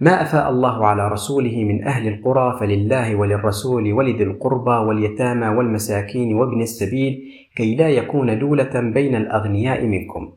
[0.00, 6.62] ما أفاء الله على رسوله من أهل القرى فلله وللرسول ولذي القربى واليتامى والمساكين وابن
[6.62, 7.22] السبيل
[7.56, 10.32] كي لا يكون دولة بين الأغنياء منكم.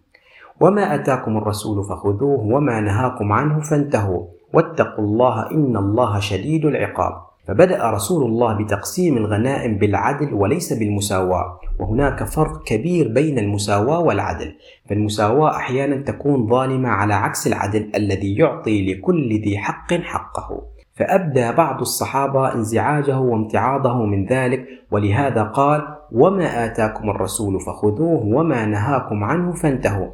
[0.61, 4.25] وما أتاكم الرسول فخذوه وما نهاكم عنه فانتهوا.
[4.53, 7.24] واتقوا الله إن الله شديد العقاب.
[7.47, 11.59] فبدأ رسول الله بتقسيم الغنائم بالعدل وليس بالمساواة.
[11.79, 14.55] وهناك فرق كبير بين المساواة والعدل.
[14.89, 20.61] فالمساواة أحيانا تكون ظالمة على عكس العدل الذي يعطي لكل ذي حق حقه.
[20.95, 29.23] فأبدى بعض الصحابة انزعاجه وامتعاضه من ذلك ولهذا قال وما آتاكم الرسول فخذوه وما نهاكم
[29.23, 30.07] عنه فانتهوا.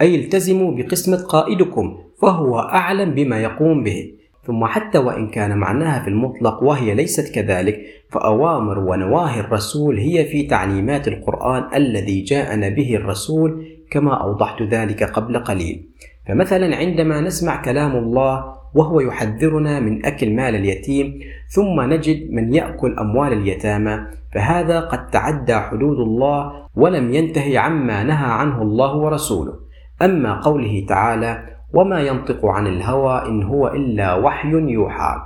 [0.00, 4.15] أي التزموا بقسمة قائدكم فهو أعلم بما يقوم به.
[4.46, 7.80] ثم حتى وإن كان معناها في المطلق وهي ليست كذلك
[8.10, 15.38] فأوامر ونواهي الرسول هي في تعليمات القرآن الذي جاءنا به الرسول كما أوضحت ذلك قبل
[15.38, 15.88] قليل.
[16.28, 22.98] فمثلا عندما نسمع كلام الله وهو يحذرنا من أكل مال اليتيم ثم نجد من يأكل
[22.98, 29.54] أموال اليتامى فهذا قد تعدى حدود الله ولم ينتهي عما نهى عنه الله ورسوله.
[30.02, 35.16] أما قوله تعالى وما ينطق عن الهوى إن هو إلا وحي يوحى.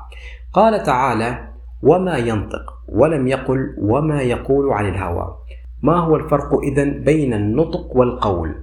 [0.53, 1.49] قال تعالى
[1.83, 5.37] وما ينطق ولم يقل وما يقول عن الهوى.
[5.83, 8.55] ما هو الفرق إذن بين النطق والقول؟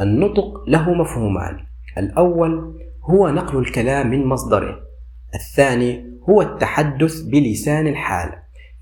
[0.00, 1.58] النطق له مفهومان.
[1.98, 4.80] الأول هو نقل الكلام من مصدره.
[5.34, 8.32] الثاني هو التحدث بلسان الحال.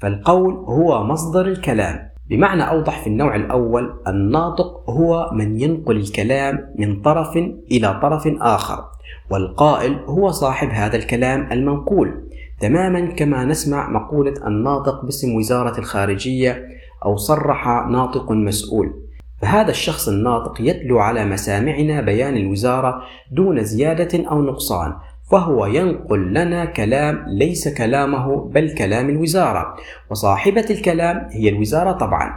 [0.01, 2.12] فالقول هو مصدر الكلام.
[2.31, 7.37] بمعنى أوضح في النوع الأول الناطق هو من ينقل الكلام من طرف
[7.71, 8.85] إلى طرف آخر
[9.31, 12.29] والقائل هو صاحب هذا الكلام المنقول.
[12.61, 16.69] تماما كما نسمع مقولة الناطق باسم وزارة الخارجية
[17.05, 18.95] أو صرح ناطق مسؤول.
[19.43, 23.03] فهذا الشخص الناطق يتلو على مسامعنا بيان الوزارة
[23.33, 24.95] دون زيادة أو نقصان
[25.33, 29.77] فهو ينقل لنا كلام ليس كلامه بل كلام الوزارة.
[30.11, 32.31] وصاحبة الكلام هي الوزارة طبعا.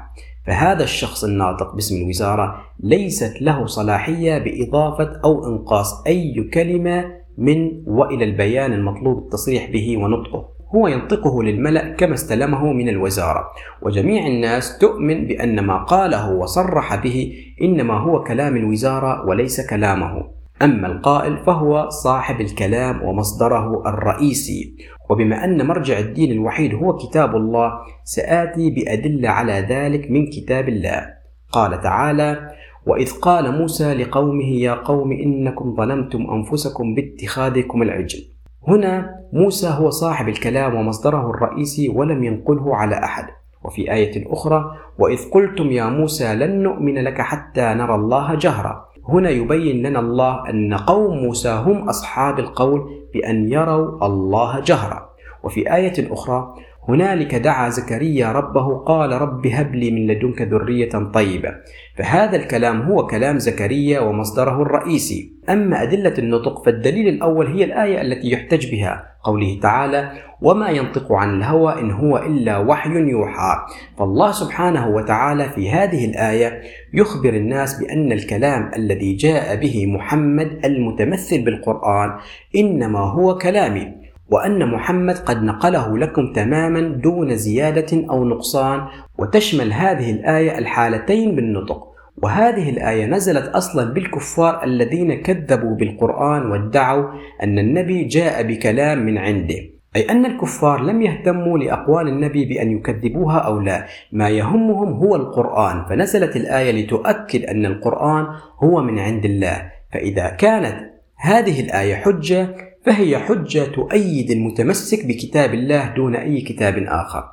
[0.47, 7.05] فهذا الشخص الناطق باسم الوزارة ليست له صلاحية بإضافة أو إنقاص أي كلمة
[7.37, 10.49] من وإلى البيان المطلوب التصريح به ونطقه.
[10.75, 13.45] هو ينطقه للملأ كما استلمه من الوزارة.
[13.81, 20.34] وجميع الناس تؤمن بأن ما قاله وصرح به إنما هو كلام الوزارة وليس كلامه.
[20.61, 24.75] أما القائل فهو صاحب الكلام ومصدره الرئيسي.
[25.09, 27.71] وبما أن مرجع الدين الوحيد هو كتاب الله
[28.03, 31.05] سآتي بأدلة على ذلك من كتاب الله.
[31.51, 32.49] قال تعالى
[32.87, 38.19] وإذ قال موسى لقومه يا قوم إنكم ظلمتم أنفسكم باتخاذكم العجل.
[38.67, 43.25] هنا موسى هو صاحب الكلام ومصدره الرئيسي ولم ينقله على أحد.
[43.63, 44.65] وفي آية أخرى
[44.99, 48.85] وإذ قلتم يا موسى لن نؤمن لك حتى نرى الله جهرا.
[49.09, 55.09] هنا يبين لنا الله أن قوم موسى هم أصحاب القول بأن يروا الله جهرا.
[55.43, 56.55] وفي آية أخرى
[56.89, 61.49] هنالك دعا زكريا ربه قال رب هب لي من لدنك ذرية طيبة.
[61.97, 65.33] فهذا الكلام هو كلام زكريا ومصدره الرئيسي.
[65.49, 70.11] أما أدلة النطق فالدليل الأول هي الآية التي يحتج بها قوله تعالى
[70.41, 73.55] وما ينطق عن الهوى إن هو إلا وحي يوحى
[73.97, 76.61] فالله سبحانه وتعالى في هذه الآية
[76.93, 82.09] يخبر الناس بأن الكلام الذي جاء به محمد المتمثل بالقرآن
[82.55, 84.04] إنما هو كلامي.
[84.31, 88.81] وأن محمد قد نقله لكم تماما دون زيادة أو نقصان
[89.17, 91.87] وتشمل هذه الآية الحالتين بالنطق.
[92.23, 97.05] وهذه الآية نزلت أصلا بالكفار الذين كذبوا بالقرآن وادعوا
[97.43, 99.55] أن النبي جاء بكلام من عنده.
[99.95, 103.85] أي أن الكفار لم يهتموا لأقوال النبي بأن يكذبوها أو لا.
[104.11, 105.85] ما يهمهم هو القرآن.
[105.89, 108.25] فنزلت الآية لتؤكد أن القرآن
[108.63, 109.71] هو من عند الله.
[109.93, 110.75] فإذا كانت
[111.17, 112.55] هذه الآية حجة
[112.85, 117.23] فهي حجة تؤيد المتمسك بكتاب الله دون أي كتاب آخر.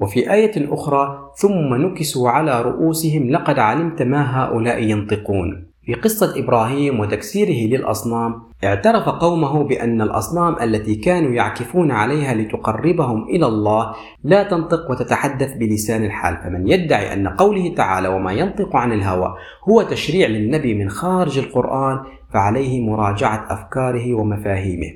[0.00, 7.00] وفي آية أخرى ثم نكسوا على رؤوسهم لقد علمت ما هؤلاء ينطقون في قصة إبراهيم
[7.00, 13.94] وتكسيره للأصنام اعترف قومه بأن الأصنام التي كانوا يعكفون عليها لتقربهم إلى الله
[14.24, 16.36] لا تنطق وتتحدث بلسان الحال.
[16.36, 19.34] فمن يدعي أن قوله تعالى وما ينطق عن الهوى
[19.68, 21.98] هو تشريع للنبي من خارج القرآن
[22.34, 24.92] فعليه مراجعة أفكاره ومفاهيمه.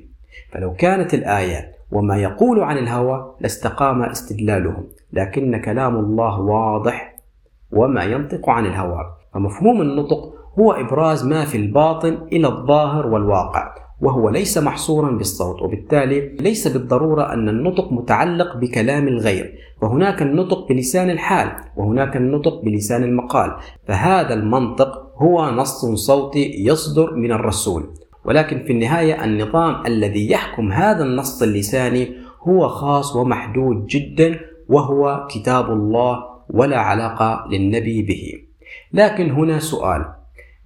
[0.53, 7.16] فلو كانت الآية وما يقول عن الهوى لاستقام استدلالهم لكن كلام الله واضح
[7.72, 9.01] وما ينطق عن الهوى.
[9.34, 16.36] فمفهوم النطق هو إبراز ما في الباطن إلى الظاهر والواقع وهو ليس محصورا بالصوت وبالتالي
[16.41, 19.55] ليس بالضرورة أن النطق متعلق بكلام الغير.
[19.82, 23.57] فهناك النطق بلسان الحال وهناك النطق بلسان المقال.
[23.89, 27.90] فهذا المنطق هو نص صوتي يصدر من الرسول.
[28.24, 32.12] ولكن في النهاية النظام الذي يحكم هذا النص اللساني
[32.42, 38.32] هو خاص ومحدود جدا وهو كتاب الله ولا علاقة للنبي به.
[38.92, 40.04] لكن هنا سؤال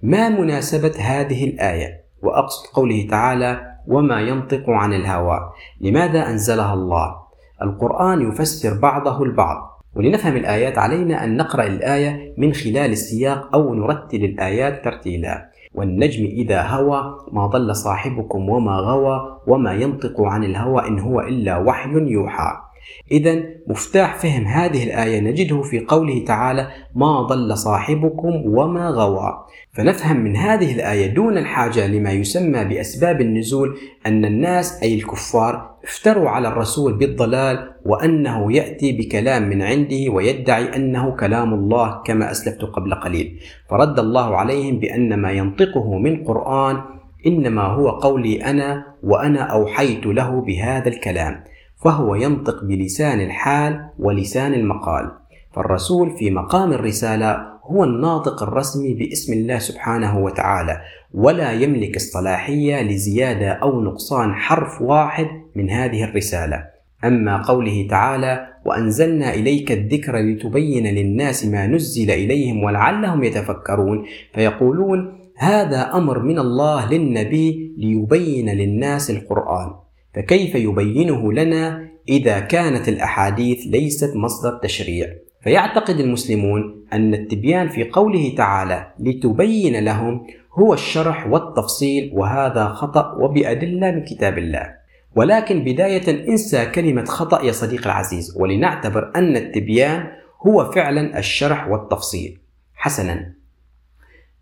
[0.03, 5.39] ما مناسبة هذه الآية؟ وأقصد قوله تعالى وما ينطق عن الهوى
[5.81, 7.15] لماذا أنزلها الله؟
[7.61, 9.72] القرآن يفسر بعضه البعض.
[9.95, 15.49] ولنفهم الآيات علينا أن نقرأ الآية من خلال السياق أو نرتل الآيات ترتيلا.
[15.73, 21.57] والنجم إذا هوى ما ضل صاحبكم وما غوى وما ينطق عن الهوى إن هو إلا
[21.57, 22.72] وحي يوحى.
[23.11, 30.17] إذا مفتاح فهم هذه الآية نجده في قوله تعالى ما ضل صاحبكم وما غوى فنفهم
[30.17, 36.47] من هذه الآية دون الحاجة لما يسمى بأسباب النزول أن الناس أي الكفار افتروا على
[36.47, 43.39] الرسول بالضلال وأنه يأتي بكلام من عنده ويدعي أنه كلام الله كما أسلفت قبل قليل.
[43.69, 46.81] فرد الله عليهم بأن ما ينطقه من قرآن
[47.27, 51.43] إنما هو قولي أنا وأنا أوحيت له بهذا الكلام.
[51.83, 55.11] فهو ينطق بلسان الحال ولسان المقال.
[55.51, 60.81] فالرسول في مقام الرسالة هو الناطق الرسمي باسم الله سبحانه وتعالى
[61.13, 66.63] ولا يملك الصلاحية لزيادة أو نقصان حرف واحد من هذه الرسالة.
[67.05, 75.91] أما قوله تعالى وأنزلنا إليك الذكر لتبين للناس ما نزل إليهم ولعلهم يتفكرون فيقولون هذا
[75.93, 79.73] أمر من الله للنبي ليبين للناس القرآن
[80.15, 85.07] فكيف يبينه لنا إذا كانت الأحاديث ليست مصدر تشريع؟
[85.43, 93.91] فيعتقد المسلمون أن التبيان في قوله تعالى لتبين لهم هو الشرح والتفصيل وهذا خطأ وبأدلة
[93.91, 94.73] من كتاب الله.
[95.15, 100.07] ولكن بداية انسى كلمة خطأ يا صديقي العزيز ولنعتبر أن التبيان
[100.47, 102.39] هو فعلا الشرح والتفصيل.
[102.73, 103.33] حسنا.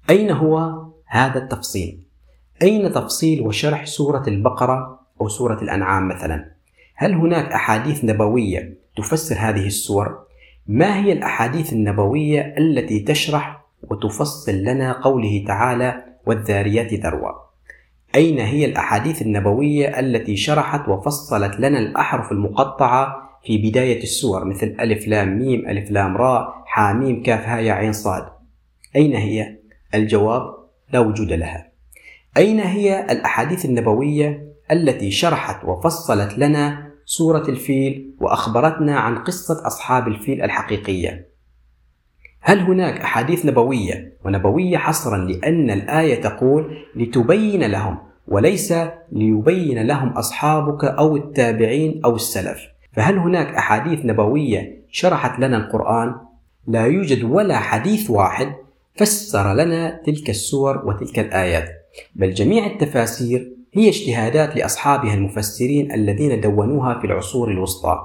[0.09, 1.99] أين هو هذا التفصيل؟
[2.61, 6.51] أين تفصيل وشرح سورة البقرة؟ أو سورة الأنعام مثلا؟
[6.95, 10.19] هل هناك أحاديث نبوية تفسر هذه السور؟
[10.67, 17.51] ما هي الأحاديث النبوية التي تشرح وتفصل لنا قوله تعالى والذاريات ذروة؟
[18.15, 25.07] أين هي الأحاديث النبوية التي شرحت وفصلت لنا الأحرف المقطعة في بداية السور مثل ألف
[25.07, 28.25] لام ميم ألف لام راء حاميم كاف ها يا عين صاد
[28.95, 29.57] أين هي؟
[29.95, 30.41] الجواب
[30.93, 31.71] لا وجود لها
[32.37, 40.41] أين هي الأحاديث النبوية التي شرحت وفصلت لنا سورة الفيل وأخبرتنا عن قصة أصحاب الفيل
[40.41, 41.27] الحقيقية.
[42.41, 47.97] هل هناك أحاديث نبوية ونبوية حصرا لأن الآية تقول لتبين لهم
[48.27, 48.73] وليس
[49.11, 52.61] ليبين لهم أصحابك أو التابعين أو السلف؟
[52.93, 56.15] فهل هناك أحاديث نبوية شرحت لنا القرآن؟
[56.67, 58.53] لا يوجد ولا حديث واحد
[58.95, 61.69] فسر لنا تلك السور وتلك الآيات.
[62.15, 67.99] بل جميع التفاسير هي اجتهادات لأصحابها المفسرين الذين دونوها في العصور الوسطى.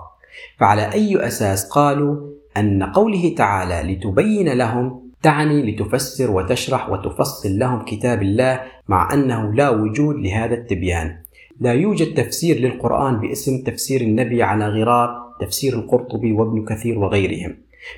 [0.58, 8.22] فعلى أي أساس قالوا أن قوله تعالى لتبين لهم تعني لتفسر وتشرح وتفصل لهم كتاب
[8.22, 11.16] الله مع أنه لا وجود لهذا التبيان.
[11.60, 17.56] لا يوجد تفسير للقرآن باسم تفسير النبي على غرار تفسير القرطبي وابن كثير وغيرهم.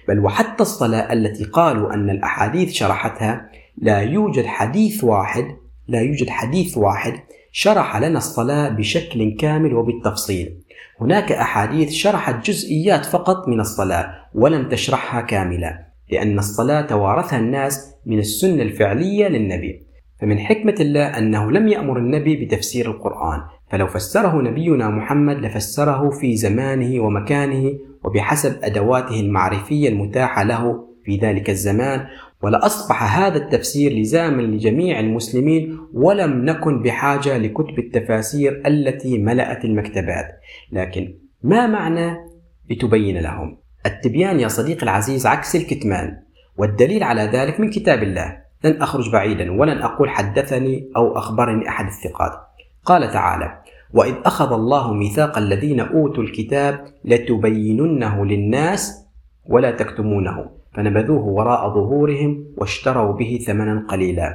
[0.08, 5.44] بل وحتى الصلاة التي قالوا أن الأحاديث شرحتها لا يوجد حديث واحد
[5.88, 7.12] لا يوجد حديث واحد
[7.52, 10.54] شرح لنا الصلاة بشكل كامل وبالتفصيل.
[11.00, 15.78] هناك أحاديث شرحت جزئيات فقط من الصلاة ولم تشرحها كاملة
[16.12, 19.88] لأن الصلاة توارثها الناس من السنة الفعلية للنبي.
[20.20, 23.40] فمن حكمة الله أنه لم يأمر النبي بتفسير القرآن
[23.70, 27.72] فلو فسره نبينا محمد لفسره في زمانه ومكانه
[28.04, 32.06] وبحسب أدواته المعرفية المتاحة له في ذلك الزمان
[32.42, 40.26] ولأصبح هذا التفسير لزاما لجميع المسلمين ولم نكن بحاجة لكتب التفاسير التي ملأت المكتبات.
[40.72, 42.16] لكن ما معنى
[42.70, 46.16] لتبين لهم؟ التبيان يا صديقي العزيز عكس الكتمان
[46.56, 48.48] والدليل على ذلك من كتاب الله.
[48.64, 52.32] لن أخرج بعيدا ولن أقول حدثني أو أخبرني أحد الثقات.
[52.84, 53.58] قال تعالى
[53.94, 59.06] وإذ أخذ الله ميثاق الذين أوتوا الكتاب لتبيننه للناس
[59.46, 60.57] ولا تكتمونه.
[60.74, 64.34] فنبذوه وراء ظهورهم واشتروا به ثمنا قليلا.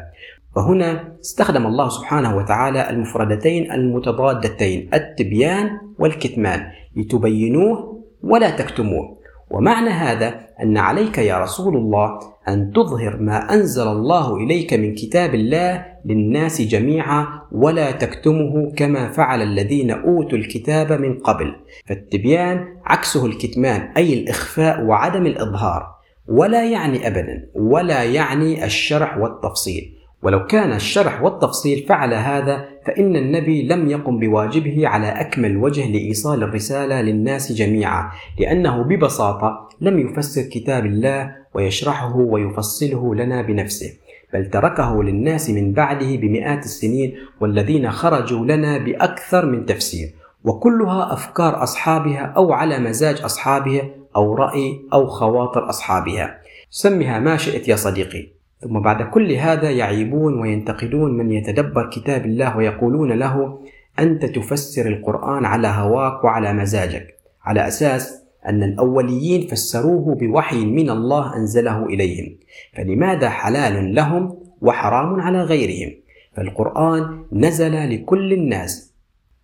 [0.56, 5.70] فهنا استخدم الله سبحانه وتعالى المفردتين المتضادتين التبيان
[6.00, 6.66] والكتمان
[6.96, 9.18] لتبينوه ولا تكتموه.
[9.50, 15.36] ومعنى هذا أن عليك يا رسول الله أن تظهر ما أنزل الله إليك من كتاب
[15.36, 21.56] الله للناس جميعا ولا تكتمه كما فعل الذين أوتوا الكتاب من قبل.
[21.86, 25.93] فالتبيان عكسه الكتمان أي الإخفاء وعدم الإظهار.
[26.28, 29.94] ولا يعني ابدا ولا يعني الشرح والتفصيل.
[30.24, 36.44] ولو كان الشرح والتفصيل فعل هذا فإن النبي لم يقم بواجبه على أكمل وجه لإيصال
[36.44, 43.94] الرسالة للناس جميعا لأنه ببساطة لم يفسر كتاب الله ويشرحه ويفصله لنا بنفسه
[44.34, 50.14] بل تركه للناس من بعده بمئات السنين والذين خرجوا لنا بأكثر من تفسير.
[50.44, 53.82] وكلها أفكار أصحابها أو على مزاج أصحابها
[54.16, 56.40] أو رأي أو خواطر أصحابها.
[56.70, 58.28] سمها ما شئت يا صديقي.
[58.60, 63.60] ثم بعد كل هذا يعيبون وينتقدون من يتدبر كتاب الله ويقولون له
[64.00, 67.08] أنت تفسر القرآن على هواك وعلى مزاجك
[67.44, 72.36] على أساس أن الأوليين فسروه بوحي من الله أنزله إليهم.
[72.78, 75.94] فلماذا حلال لهم وحرام على غيرهم؟
[76.36, 78.94] فالقرآن نزل لكل الناس.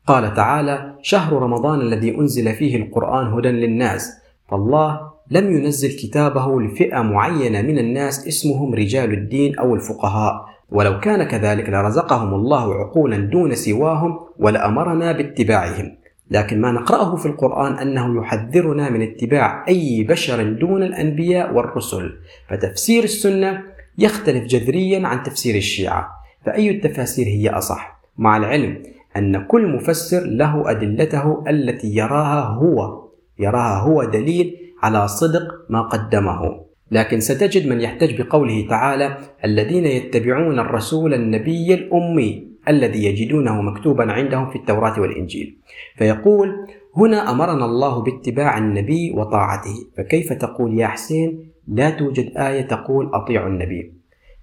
[0.07, 4.18] قال تعالى شهر رمضان الذي أنزل فيه القرآن هدى للناس.
[4.51, 10.45] فالله لم ينزل كتابه لفئة معينة من الناس اسمهم رجال الدين أو الفقهاء.
[10.71, 15.97] ولو كان كذلك لرزقهم الله عقولا دون سواهم ولأمرنا باتباعهم.
[16.31, 22.11] لكن ما نقرأه في القرآن أنه يحذرنا من اتباع أي بشر دون الأنبياء والرسل.
[22.49, 23.63] فتفسير السنة
[23.97, 26.09] يختلف جذريا عن تفسير الشيعة.
[26.45, 28.83] فأي التفاسير هي أصح؟ مع العلم
[29.17, 33.08] أن كل مفسر له أدلته التي يراها هو.
[33.39, 36.69] يراها هو دليل على صدق ما قدمه.
[36.91, 44.49] لكن ستجد من يحتج بقوله تعالى الذين يتبعون الرسول النبي الأمي الذي يجدونه مكتوبا عندهم
[44.49, 45.57] في التوراة والإنجيل.
[45.95, 49.75] فيقول هنا أمرنا الله باتباع النبي وطاعته.
[49.97, 53.93] فكيف تقول يا حسين لا توجد آية تقول أطيعوا النبي.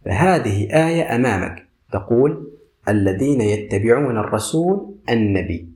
[0.05, 1.66] فهذه آية أمامك.
[1.93, 2.52] تقول
[2.89, 5.68] الذين يتبعون الرسول النبي.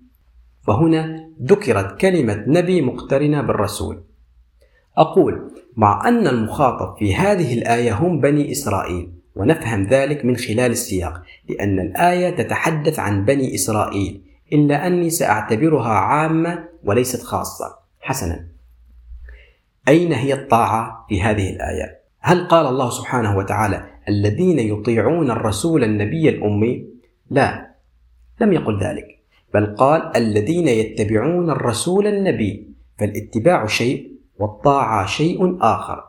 [0.66, 4.02] فهنا ذكرت كلمة نبي مقترنة بالرسول.
[4.96, 11.22] أقول مع أن المخاطب في هذه الآية هم بني إسرائيل ونفهم ذلك من خلال السياق
[11.48, 14.22] لأن الآية تتحدث عن بني إسرائيل.
[14.52, 17.78] إلا أني سأعتبرها عامة وليست خاصة.
[18.00, 18.46] حسنا.
[19.88, 26.28] أين هي الطاعة في هذه الآية؟ هل قال الله سبحانه وتعالى الذين يطيعون الرسول النبي
[26.28, 26.86] الأمي؟
[27.30, 27.70] لا.
[28.40, 29.19] لم يقل ذلك.
[29.54, 32.66] بل قال الذين يتبعون الرسول النبي
[32.98, 36.04] فالاتباع شيء والطاعة شيء آخر.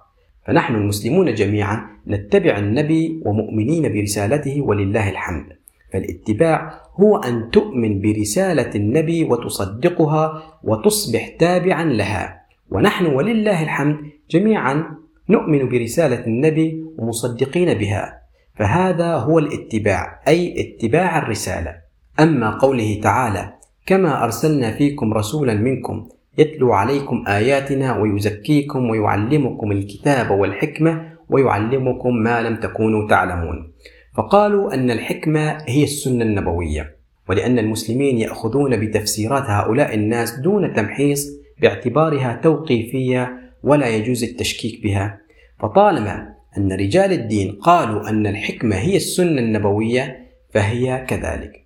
[0.48, 5.46] فنحن المسلمون جميعا نتبع النبي ومؤمنين برسالته ولله الحمد.
[5.94, 12.42] فالاتباع هو أن تؤمن برسالة النبي وتصدقها وتصبح تابعا لها.
[12.72, 13.98] ونحن ولله الحمد
[14.30, 14.86] جميعا
[15.30, 18.22] نؤمن برسالة النبي ومصدقين بها.
[18.56, 21.81] فهذا هو الاتباع أي اتباع الرسالة.
[22.22, 23.53] أما قوله تعالى
[23.85, 32.56] كما أرسلنا فيكم رسولا منكم يتلو عليكم آياتنا ويزكيكم ويعلمكم الكتاب والحكمة ويعلمكم ما لم
[32.56, 33.72] تكونوا تعلمون.
[34.18, 36.95] فقالوا أن الحكمة هي السنة النبوية
[37.30, 41.27] ولأن المسلمين يأخذون بتفسيرات هؤلاء الناس دون تمحيص
[41.61, 45.18] باعتبارها توقيفية ولا يجوز التشكيك بها.
[45.60, 51.61] فطالما أن رجال الدين قالوا أن الحكمة هي السنة النبوية فهي كذلك.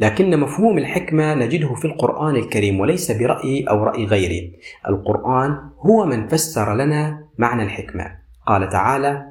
[0.00, 4.56] لكن مفهوم الحكمة نجده في القرآن الكريم وليس برايي أو رأي غيري
[4.88, 8.06] القرآن هو من فسر لنا معنى الحكمة.
[8.46, 9.26] قال تعالى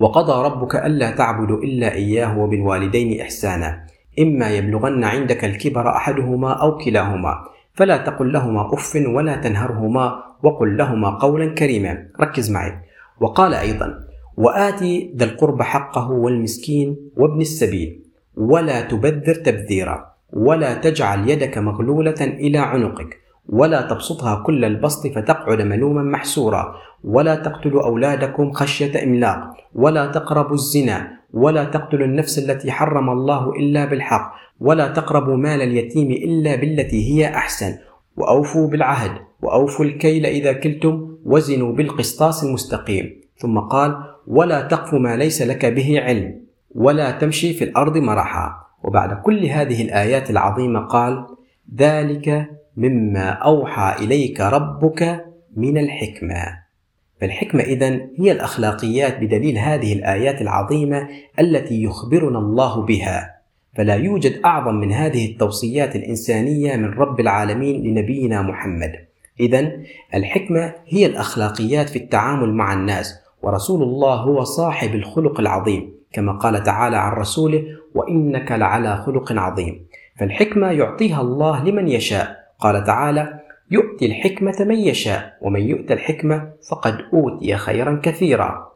[0.00, 3.86] وقضى ربك ألا تعبدوا إلا إياه وبالوالدين إحسانا.
[4.18, 7.34] إما يبلغن عندك الكبر أحدهما أو كلاهما.
[7.74, 12.08] فلا تقل لهما أف ولا تنهرهما وقل لهما قولا كريما.
[12.20, 12.72] ركز معي.
[13.20, 13.94] وقال أيضا
[14.36, 18.09] وآتي ذا القرب حقه والمسكين وابن السبيل.
[18.36, 26.02] ولا تبذر تبذيرا ولا تجعل يدك مغلولة إلى عنقك ولا تبسطها كل البسط فتقعد ملوما
[26.02, 26.74] محسورا
[27.04, 29.38] ولا تقتلوا أولادكم خشية إملاق
[29.74, 36.10] ولا تقربوا الزنا ولا تقتلوا النفس التي حرم الله إلا بالحق ولا تقربوا مال اليتيم
[36.10, 37.74] إلا بالتي هي أحسن.
[38.16, 39.10] وأوفوا بالعهد
[39.42, 43.20] وأوفوا الكيل إذا كلتم وزنوا بالقسطاس المستقيم.
[43.36, 43.96] ثم قال
[44.26, 46.40] ولا تقف ما ليس لك به علم.
[46.74, 48.54] ولا تمشي في الأرض مرحا.
[48.82, 51.26] وبعد كل هذه الآيات العظيمة قال
[51.78, 55.24] ذلك مما أوحى إليك ربك
[55.56, 56.60] من الحكمة.
[57.20, 61.08] فالحكمة إذن هي الأخلاقيات بدليل هذه الآيات العظيمة
[61.40, 63.40] التي يخبرنا الله بها.
[63.76, 68.92] فلا يوجد أعظم من هذه التوصيات الإنسانية من رب العالمين لنبينا محمد.
[69.40, 69.72] إذا
[70.14, 75.99] الحكمة هي الأخلاقيات في التعامل مع الناس ورسول الله هو صاحب الخلق العظيم.
[76.12, 77.64] كما قال تعالى عن رسوله
[77.94, 79.86] وإنك لعلى خلق عظيم.
[80.18, 82.40] فالحكمة يعطيها الله لمن يشاء.
[82.58, 88.70] قال تعالى يؤتي الحكمة من يشاء ومن يؤت الحكمة فقد أوتي خيرا كثيرا.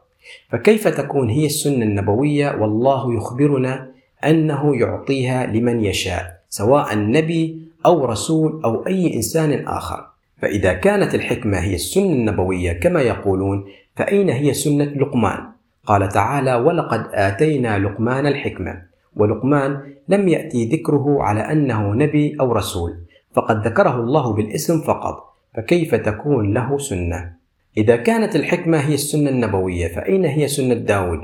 [0.49, 3.91] فكيف تكون هي السنة النبوية؟ والله يخبرنا
[4.25, 10.05] أنه يعطيها لمن يشاء سواء نبي أو رسول أو أي إنسان آخر.
[10.41, 15.54] فإذا كانت الحكمة هي السنة النبوية كما يقولون فأين هي سنة لقمان؟
[15.85, 18.81] قال تعالى ولقد آتينا لقمان الحكمة
[19.15, 22.97] ولقمان لم يأتي ذكره على أنه نبي أو رسول
[23.33, 27.33] فقد ذكره الله بالاسم فقط فكيف تكون له سنة؟
[27.77, 31.19] إذا كانت الحكمة هي السنة النبوية فأين هي سنة داود؟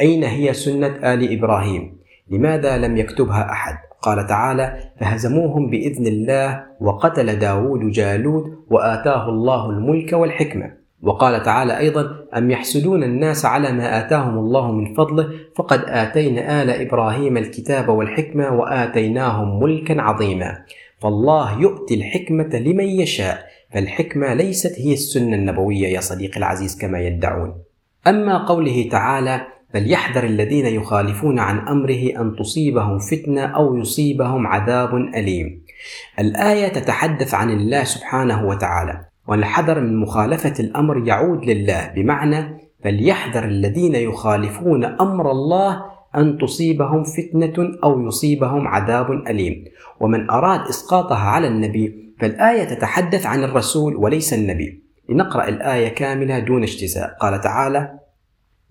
[0.00, 1.98] أين هي سنة آل إبراهيم؟
[2.30, 10.12] لماذا لم يكتبها أحد؟ قال تعالى فهزموهم بإذن الله وقتل داود جالود وآتاه الله الملك
[10.12, 10.77] والحكمة.
[11.02, 16.70] وقال تعالى أيضا أم يحسدون الناس على ما آتاهم الله من فضله فقد آتينا آل
[16.70, 20.58] إبراهيم الكتاب والحكمة وآتيناهم ملكا عظيما.
[21.02, 27.54] فالله يؤتي الحكمة لمن يشاء فالحكمة ليست هي السنة النبوية يا صديقي العزيز كما يدعون.
[28.06, 29.40] أما قوله تعالى
[29.74, 35.62] فليحذر الذين يخالفون عن أمره أن تصيبهم فتنة أو يصيبهم عذاب أليم.
[36.18, 39.04] الآية تتحدث عن الله سبحانه وتعالى.
[39.28, 41.92] والحذر من مخالفة الأمر يعود لله.
[41.94, 45.82] بمعنى فليحذر الذين يخالفون أمر الله
[46.16, 49.64] أن تصيبهم فتنة أو يصيبهم عذاب أليم.
[50.00, 54.82] ومن أراد إسقاطها على النبي فالآية تتحدث عن الرسول وليس النبي.
[55.08, 57.16] لنقرأ الآية كاملة دون اجتزاء.
[57.20, 58.07] قال تعالى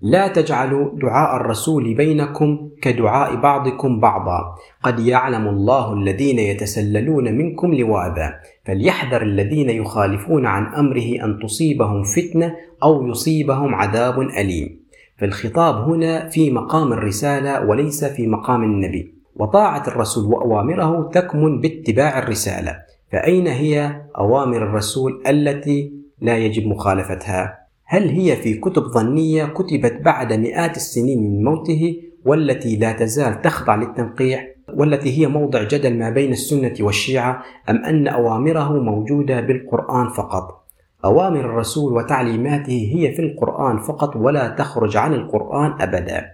[0.02, 4.56] لا تجعلوا دعاء الرسول بينكم كدعاء بعضكم بعضا.
[4.84, 12.56] قد يعلم الله الذين يتسللون منكم لواذا فليحذر الذين يخالفون عن أمره أن تصيبهم فتنة
[12.84, 14.80] أو يصيبهم عذاب أليم.
[15.18, 19.14] فالخطاب هنا في مقام الرسالة وليس في مقام النبي.
[19.36, 22.76] وطاعة الرسول وأوامره تكمن باتباع الرسالة.
[23.12, 30.34] فأين هي أوامر الرسول التي لا يجب مخالفتها؟ هل هي في كتب ظنية كتبت بعد
[30.34, 31.96] مئات السنين من موته
[32.26, 38.08] والتي لا تزال تخضع للتنقيح والتي هي موضع جدل ما بين السنة والشيعة أم أن
[38.08, 40.68] أوامره موجودة بالقرآن فقط؟
[41.06, 46.26] أوامر الرسول وتعليماته هي في القرآن فقط ولا تخرج عن القرآن أبدا.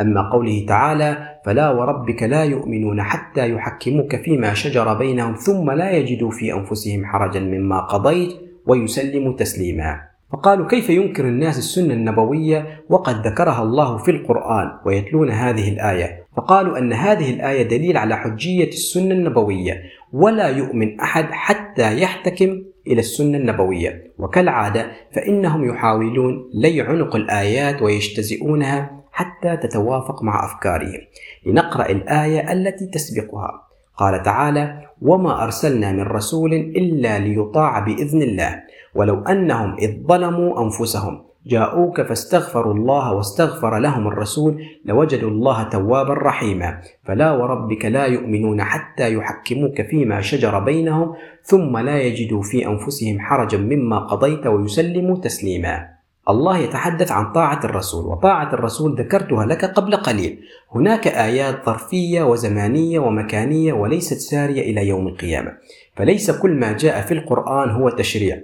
[0.00, 6.30] أما قوله تعالى فلا وربك لا يؤمنون حتى يحكموك فيما شجر بينهم ثم لا يجدوا
[6.30, 8.30] في أنفسهم حرجا مما قضيت
[8.66, 10.17] ويسلموا تسليما.
[10.32, 16.78] فقالوا كيف ينكر الناس السنة النبوية وقد ذكرها الله في القرآن ويتلون هذه الآية؟ فقالوا
[16.78, 19.82] أن هذه الآية دليل على حجية السنة النبوية
[20.12, 24.12] ولا يؤمن أحد حتى يحتكم إلى السنة النبوية.
[24.18, 31.00] وكالعادة فإنهم يحاولون لي عنق الآيات ويجتزئونها حتى تتوافق مع أفكارهم.
[31.46, 33.68] لنقرأ الآية التي تسبقها.
[33.96, 38.62] قال تعالى وما أرسلنا من رسول إلا ليطاع بإذن الله.
[38.98, 46.80] ولو أنهم إذ ظلموا أنفسهم جاءوك فاستغفروا الله واستغفر لهم الرسول لوجدوا الله توابا رحيما.
[47.04, 53.58] فلا وربك لا يؤمنون حتى يحكموك فيما شجر بينهم ثم لا يجدوا في أنفسهم حرجا
[53.58, 55.88] مما قضيت ويسلموا تسليما.
[56.28, 60.38] الله يتحدث عن طاعة الرسول وطاعة الرسول ذكرتها لك قبل قليل.
[60.74, 65.52] هناك آيات ظرفية وزمانية ومكانية وليست سارية إلى يوم القيامة.
[65.96, 68.36] فليس كل ما جاء في القرآن هو تشريع.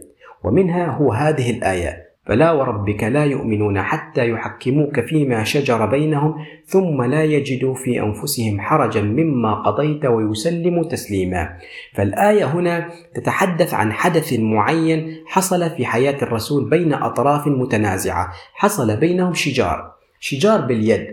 [0.44, 6.34] ومنها هو هذه الآيات فلا وربك لا يؤمنون حتى يحكموك فيما شجر بينهم
[6.66, 11.56] ثم لا يجدوا في أنفسهم حرجا مما قضيت ويسلموا تسليما.
[11.94, 19.34] فالآية هنا تتحدث عن حدث معين حصل في حياة الرسول بين أطراف متنازعة، حصل بينهم
[19.34, 21.06] شجار، شجار باليد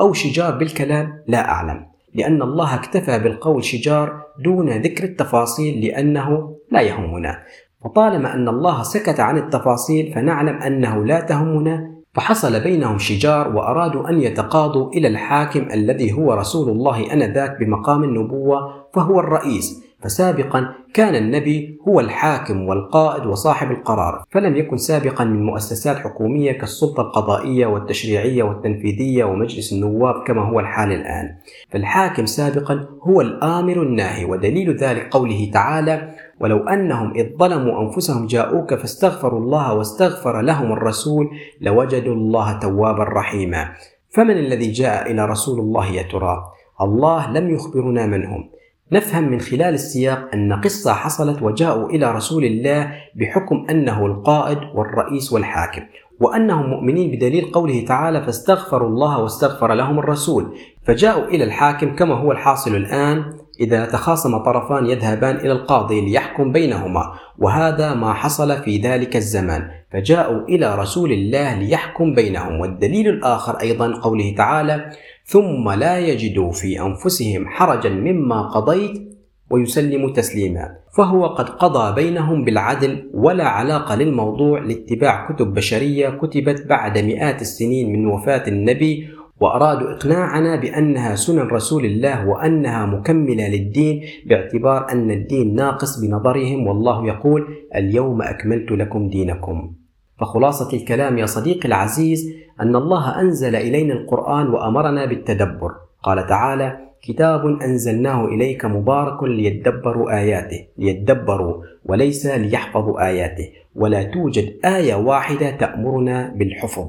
[0.00, 1.86] أو شجار بالكلام لا أعلم.
[2.14, 7.42] لأن الله اكتفى بالقول شجار دون ذكر التفاصيل لأنه لا يهمنا
[7.84, 14.20] وطالما أن الله سكت عن التفاصيل فنعلم أنه لا تهمنا فحصل بينهم شجار وأرادوا أن
[14.20, 18.58] يتقاضوا إلى الحاكم الذي هو رسول الله أنذاك بمقام النبوة
[18.94, 19.85] فهو الرئيس.
[20.00, 27.00] فسابقا كان النبي هو الحاكم والقائد وصاحب القرار فلم يكن سابقا من مؤسسات حكومية كالسلطة
[27.00, 31.36] القضائية والتشريعية والتنفيذية ومجلس النواب كما هو الحال الآن.
[31.70, 38.74] فالحاكم سابقا هو الآمر الناهي ودليل ذلك قوله تعالى ولو أنهم إذ ظلموا أنفسهم جاءوك
[38.74, 43.72] فاستغفروا الله واستغفر لهم الرسول لوجدوا الله توابا رحيما
[44.10, 46.44] فمن الذي جاء إلى رسول الله يا ترى؟
[46.80, 48.55] الله لم يخبرنا من هم.
[48.92, 55.32] نفهم من خلال السياق أن قصة حصلت وجاءوا إلى رسول الله بحكم أنه القائد والرئيس
[55.32, 55.82] والحاكم
[56.20, 60.56] وأنهم مؤمنين بدليل قوله تعالى فاستغفروا الله واستغفر لهم الرسول
[60.86, 63.24] فجاءوا إلى الحاكم كما هو الحاصل الآن
[63.60, 70.48] إذا تخاصم طرفان يذهبان إلى القاضي ليحكم بينهما وهذا ما حصل في ذلك الزمان فجاءوا
[70.48, 74.90] إلى رسول الله ليحكم بينهم والدليل الآخر أيضا قوله تعالى
[75.28, 79.18] ثم لا يجدوا في أنفسهم حرجا مما قضيت
[79.50, 80.76] ويسلموا تسليما.
[80.96, 87.92] فهو قد قضى بينهم بالعدل ولا علاقة للموضوع لاتباع كتب بشرية كتبت بعد مئات السنين
[87.92, 89.08] من وفاة النبي
[89.40, 97.06] وأرادوا إقناعنا بأنها سنن رسول الله وأنها مكملة للدين باعتبار أن الدين ناقص بنظرهم والله
[97.06, 99.74] يقول اليوم أكملت لكم دينكم.
[100.20, 105.72] فخلاصة الكلام يا صديقي العزيز أن الله أنزل إلينا القرآن وأمرنا بالتدبر.
[106.02, 113.48] قال تعالى كتاب أنزلناه إليك مبارك ليدبروا آياته ليدبروا وليس ليحفظوا آياته.
[113.74, 116.88] ولا توجد آية واحدة تأمرنا بالحفظ.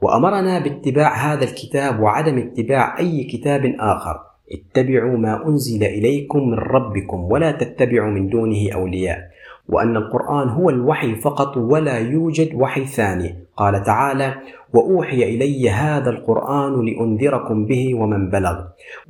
[0.00, 4.20] وأمرنا باتباع هذا الكتاب وعدم اتباع أي كتاب آخر.
[4.52, 9.18] اتبعوا ما أنزل إليكم من ربكم ولا تتبعوا من دونه أولياء.
[9.68, 13.34] وأن القرآن هو الوحي فقط ولا يوجد وحي ثاني.
[13.56, 14.34] قال تعالى
[14.76, 18.56] وأوحي إلي هذا القرآن لأنذركم به ومن بلغ.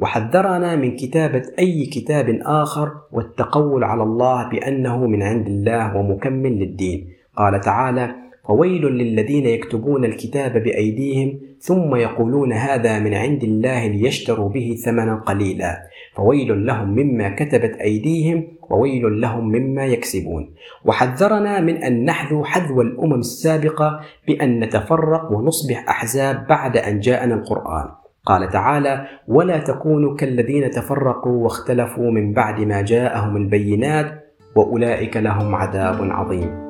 [0.01, 6.99] وحذرنا من كتابة أي كتاب آخر والتقول على الله بأنه من عند الله ومكمل للدين.
[7.37, 14.77] قال تعالى فويل للذين يكتبون الكتاب بأيديهم ثم يقولون هذا من عند الله ليشتروا به
[14.85, 15.83] ثمنا قليلا
[16.17, 20.55] فويل لهم مما كتبت أيديهم وويل لهم مما يكسبون.
[20.85, 27.89] وحذرنا من أن نحذو حذو الأمم السابقة بأن نتفرق ونصبح أحزاب بعد أن جاءنا القرآن.
[28.27, 34.25] قال تعالى ولا تكونوا كالذين تفرقوا واختلفوا من بعد ما جاءهم البينات
[34.57, 36.67] وأولئك لهم عذاب عظيم.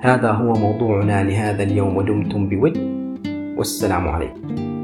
[0.00, 2.98] هذا هو موضوعنا لهذا اليوم ودمتم بود.
[3.58, 4.77] والسلام عليكم.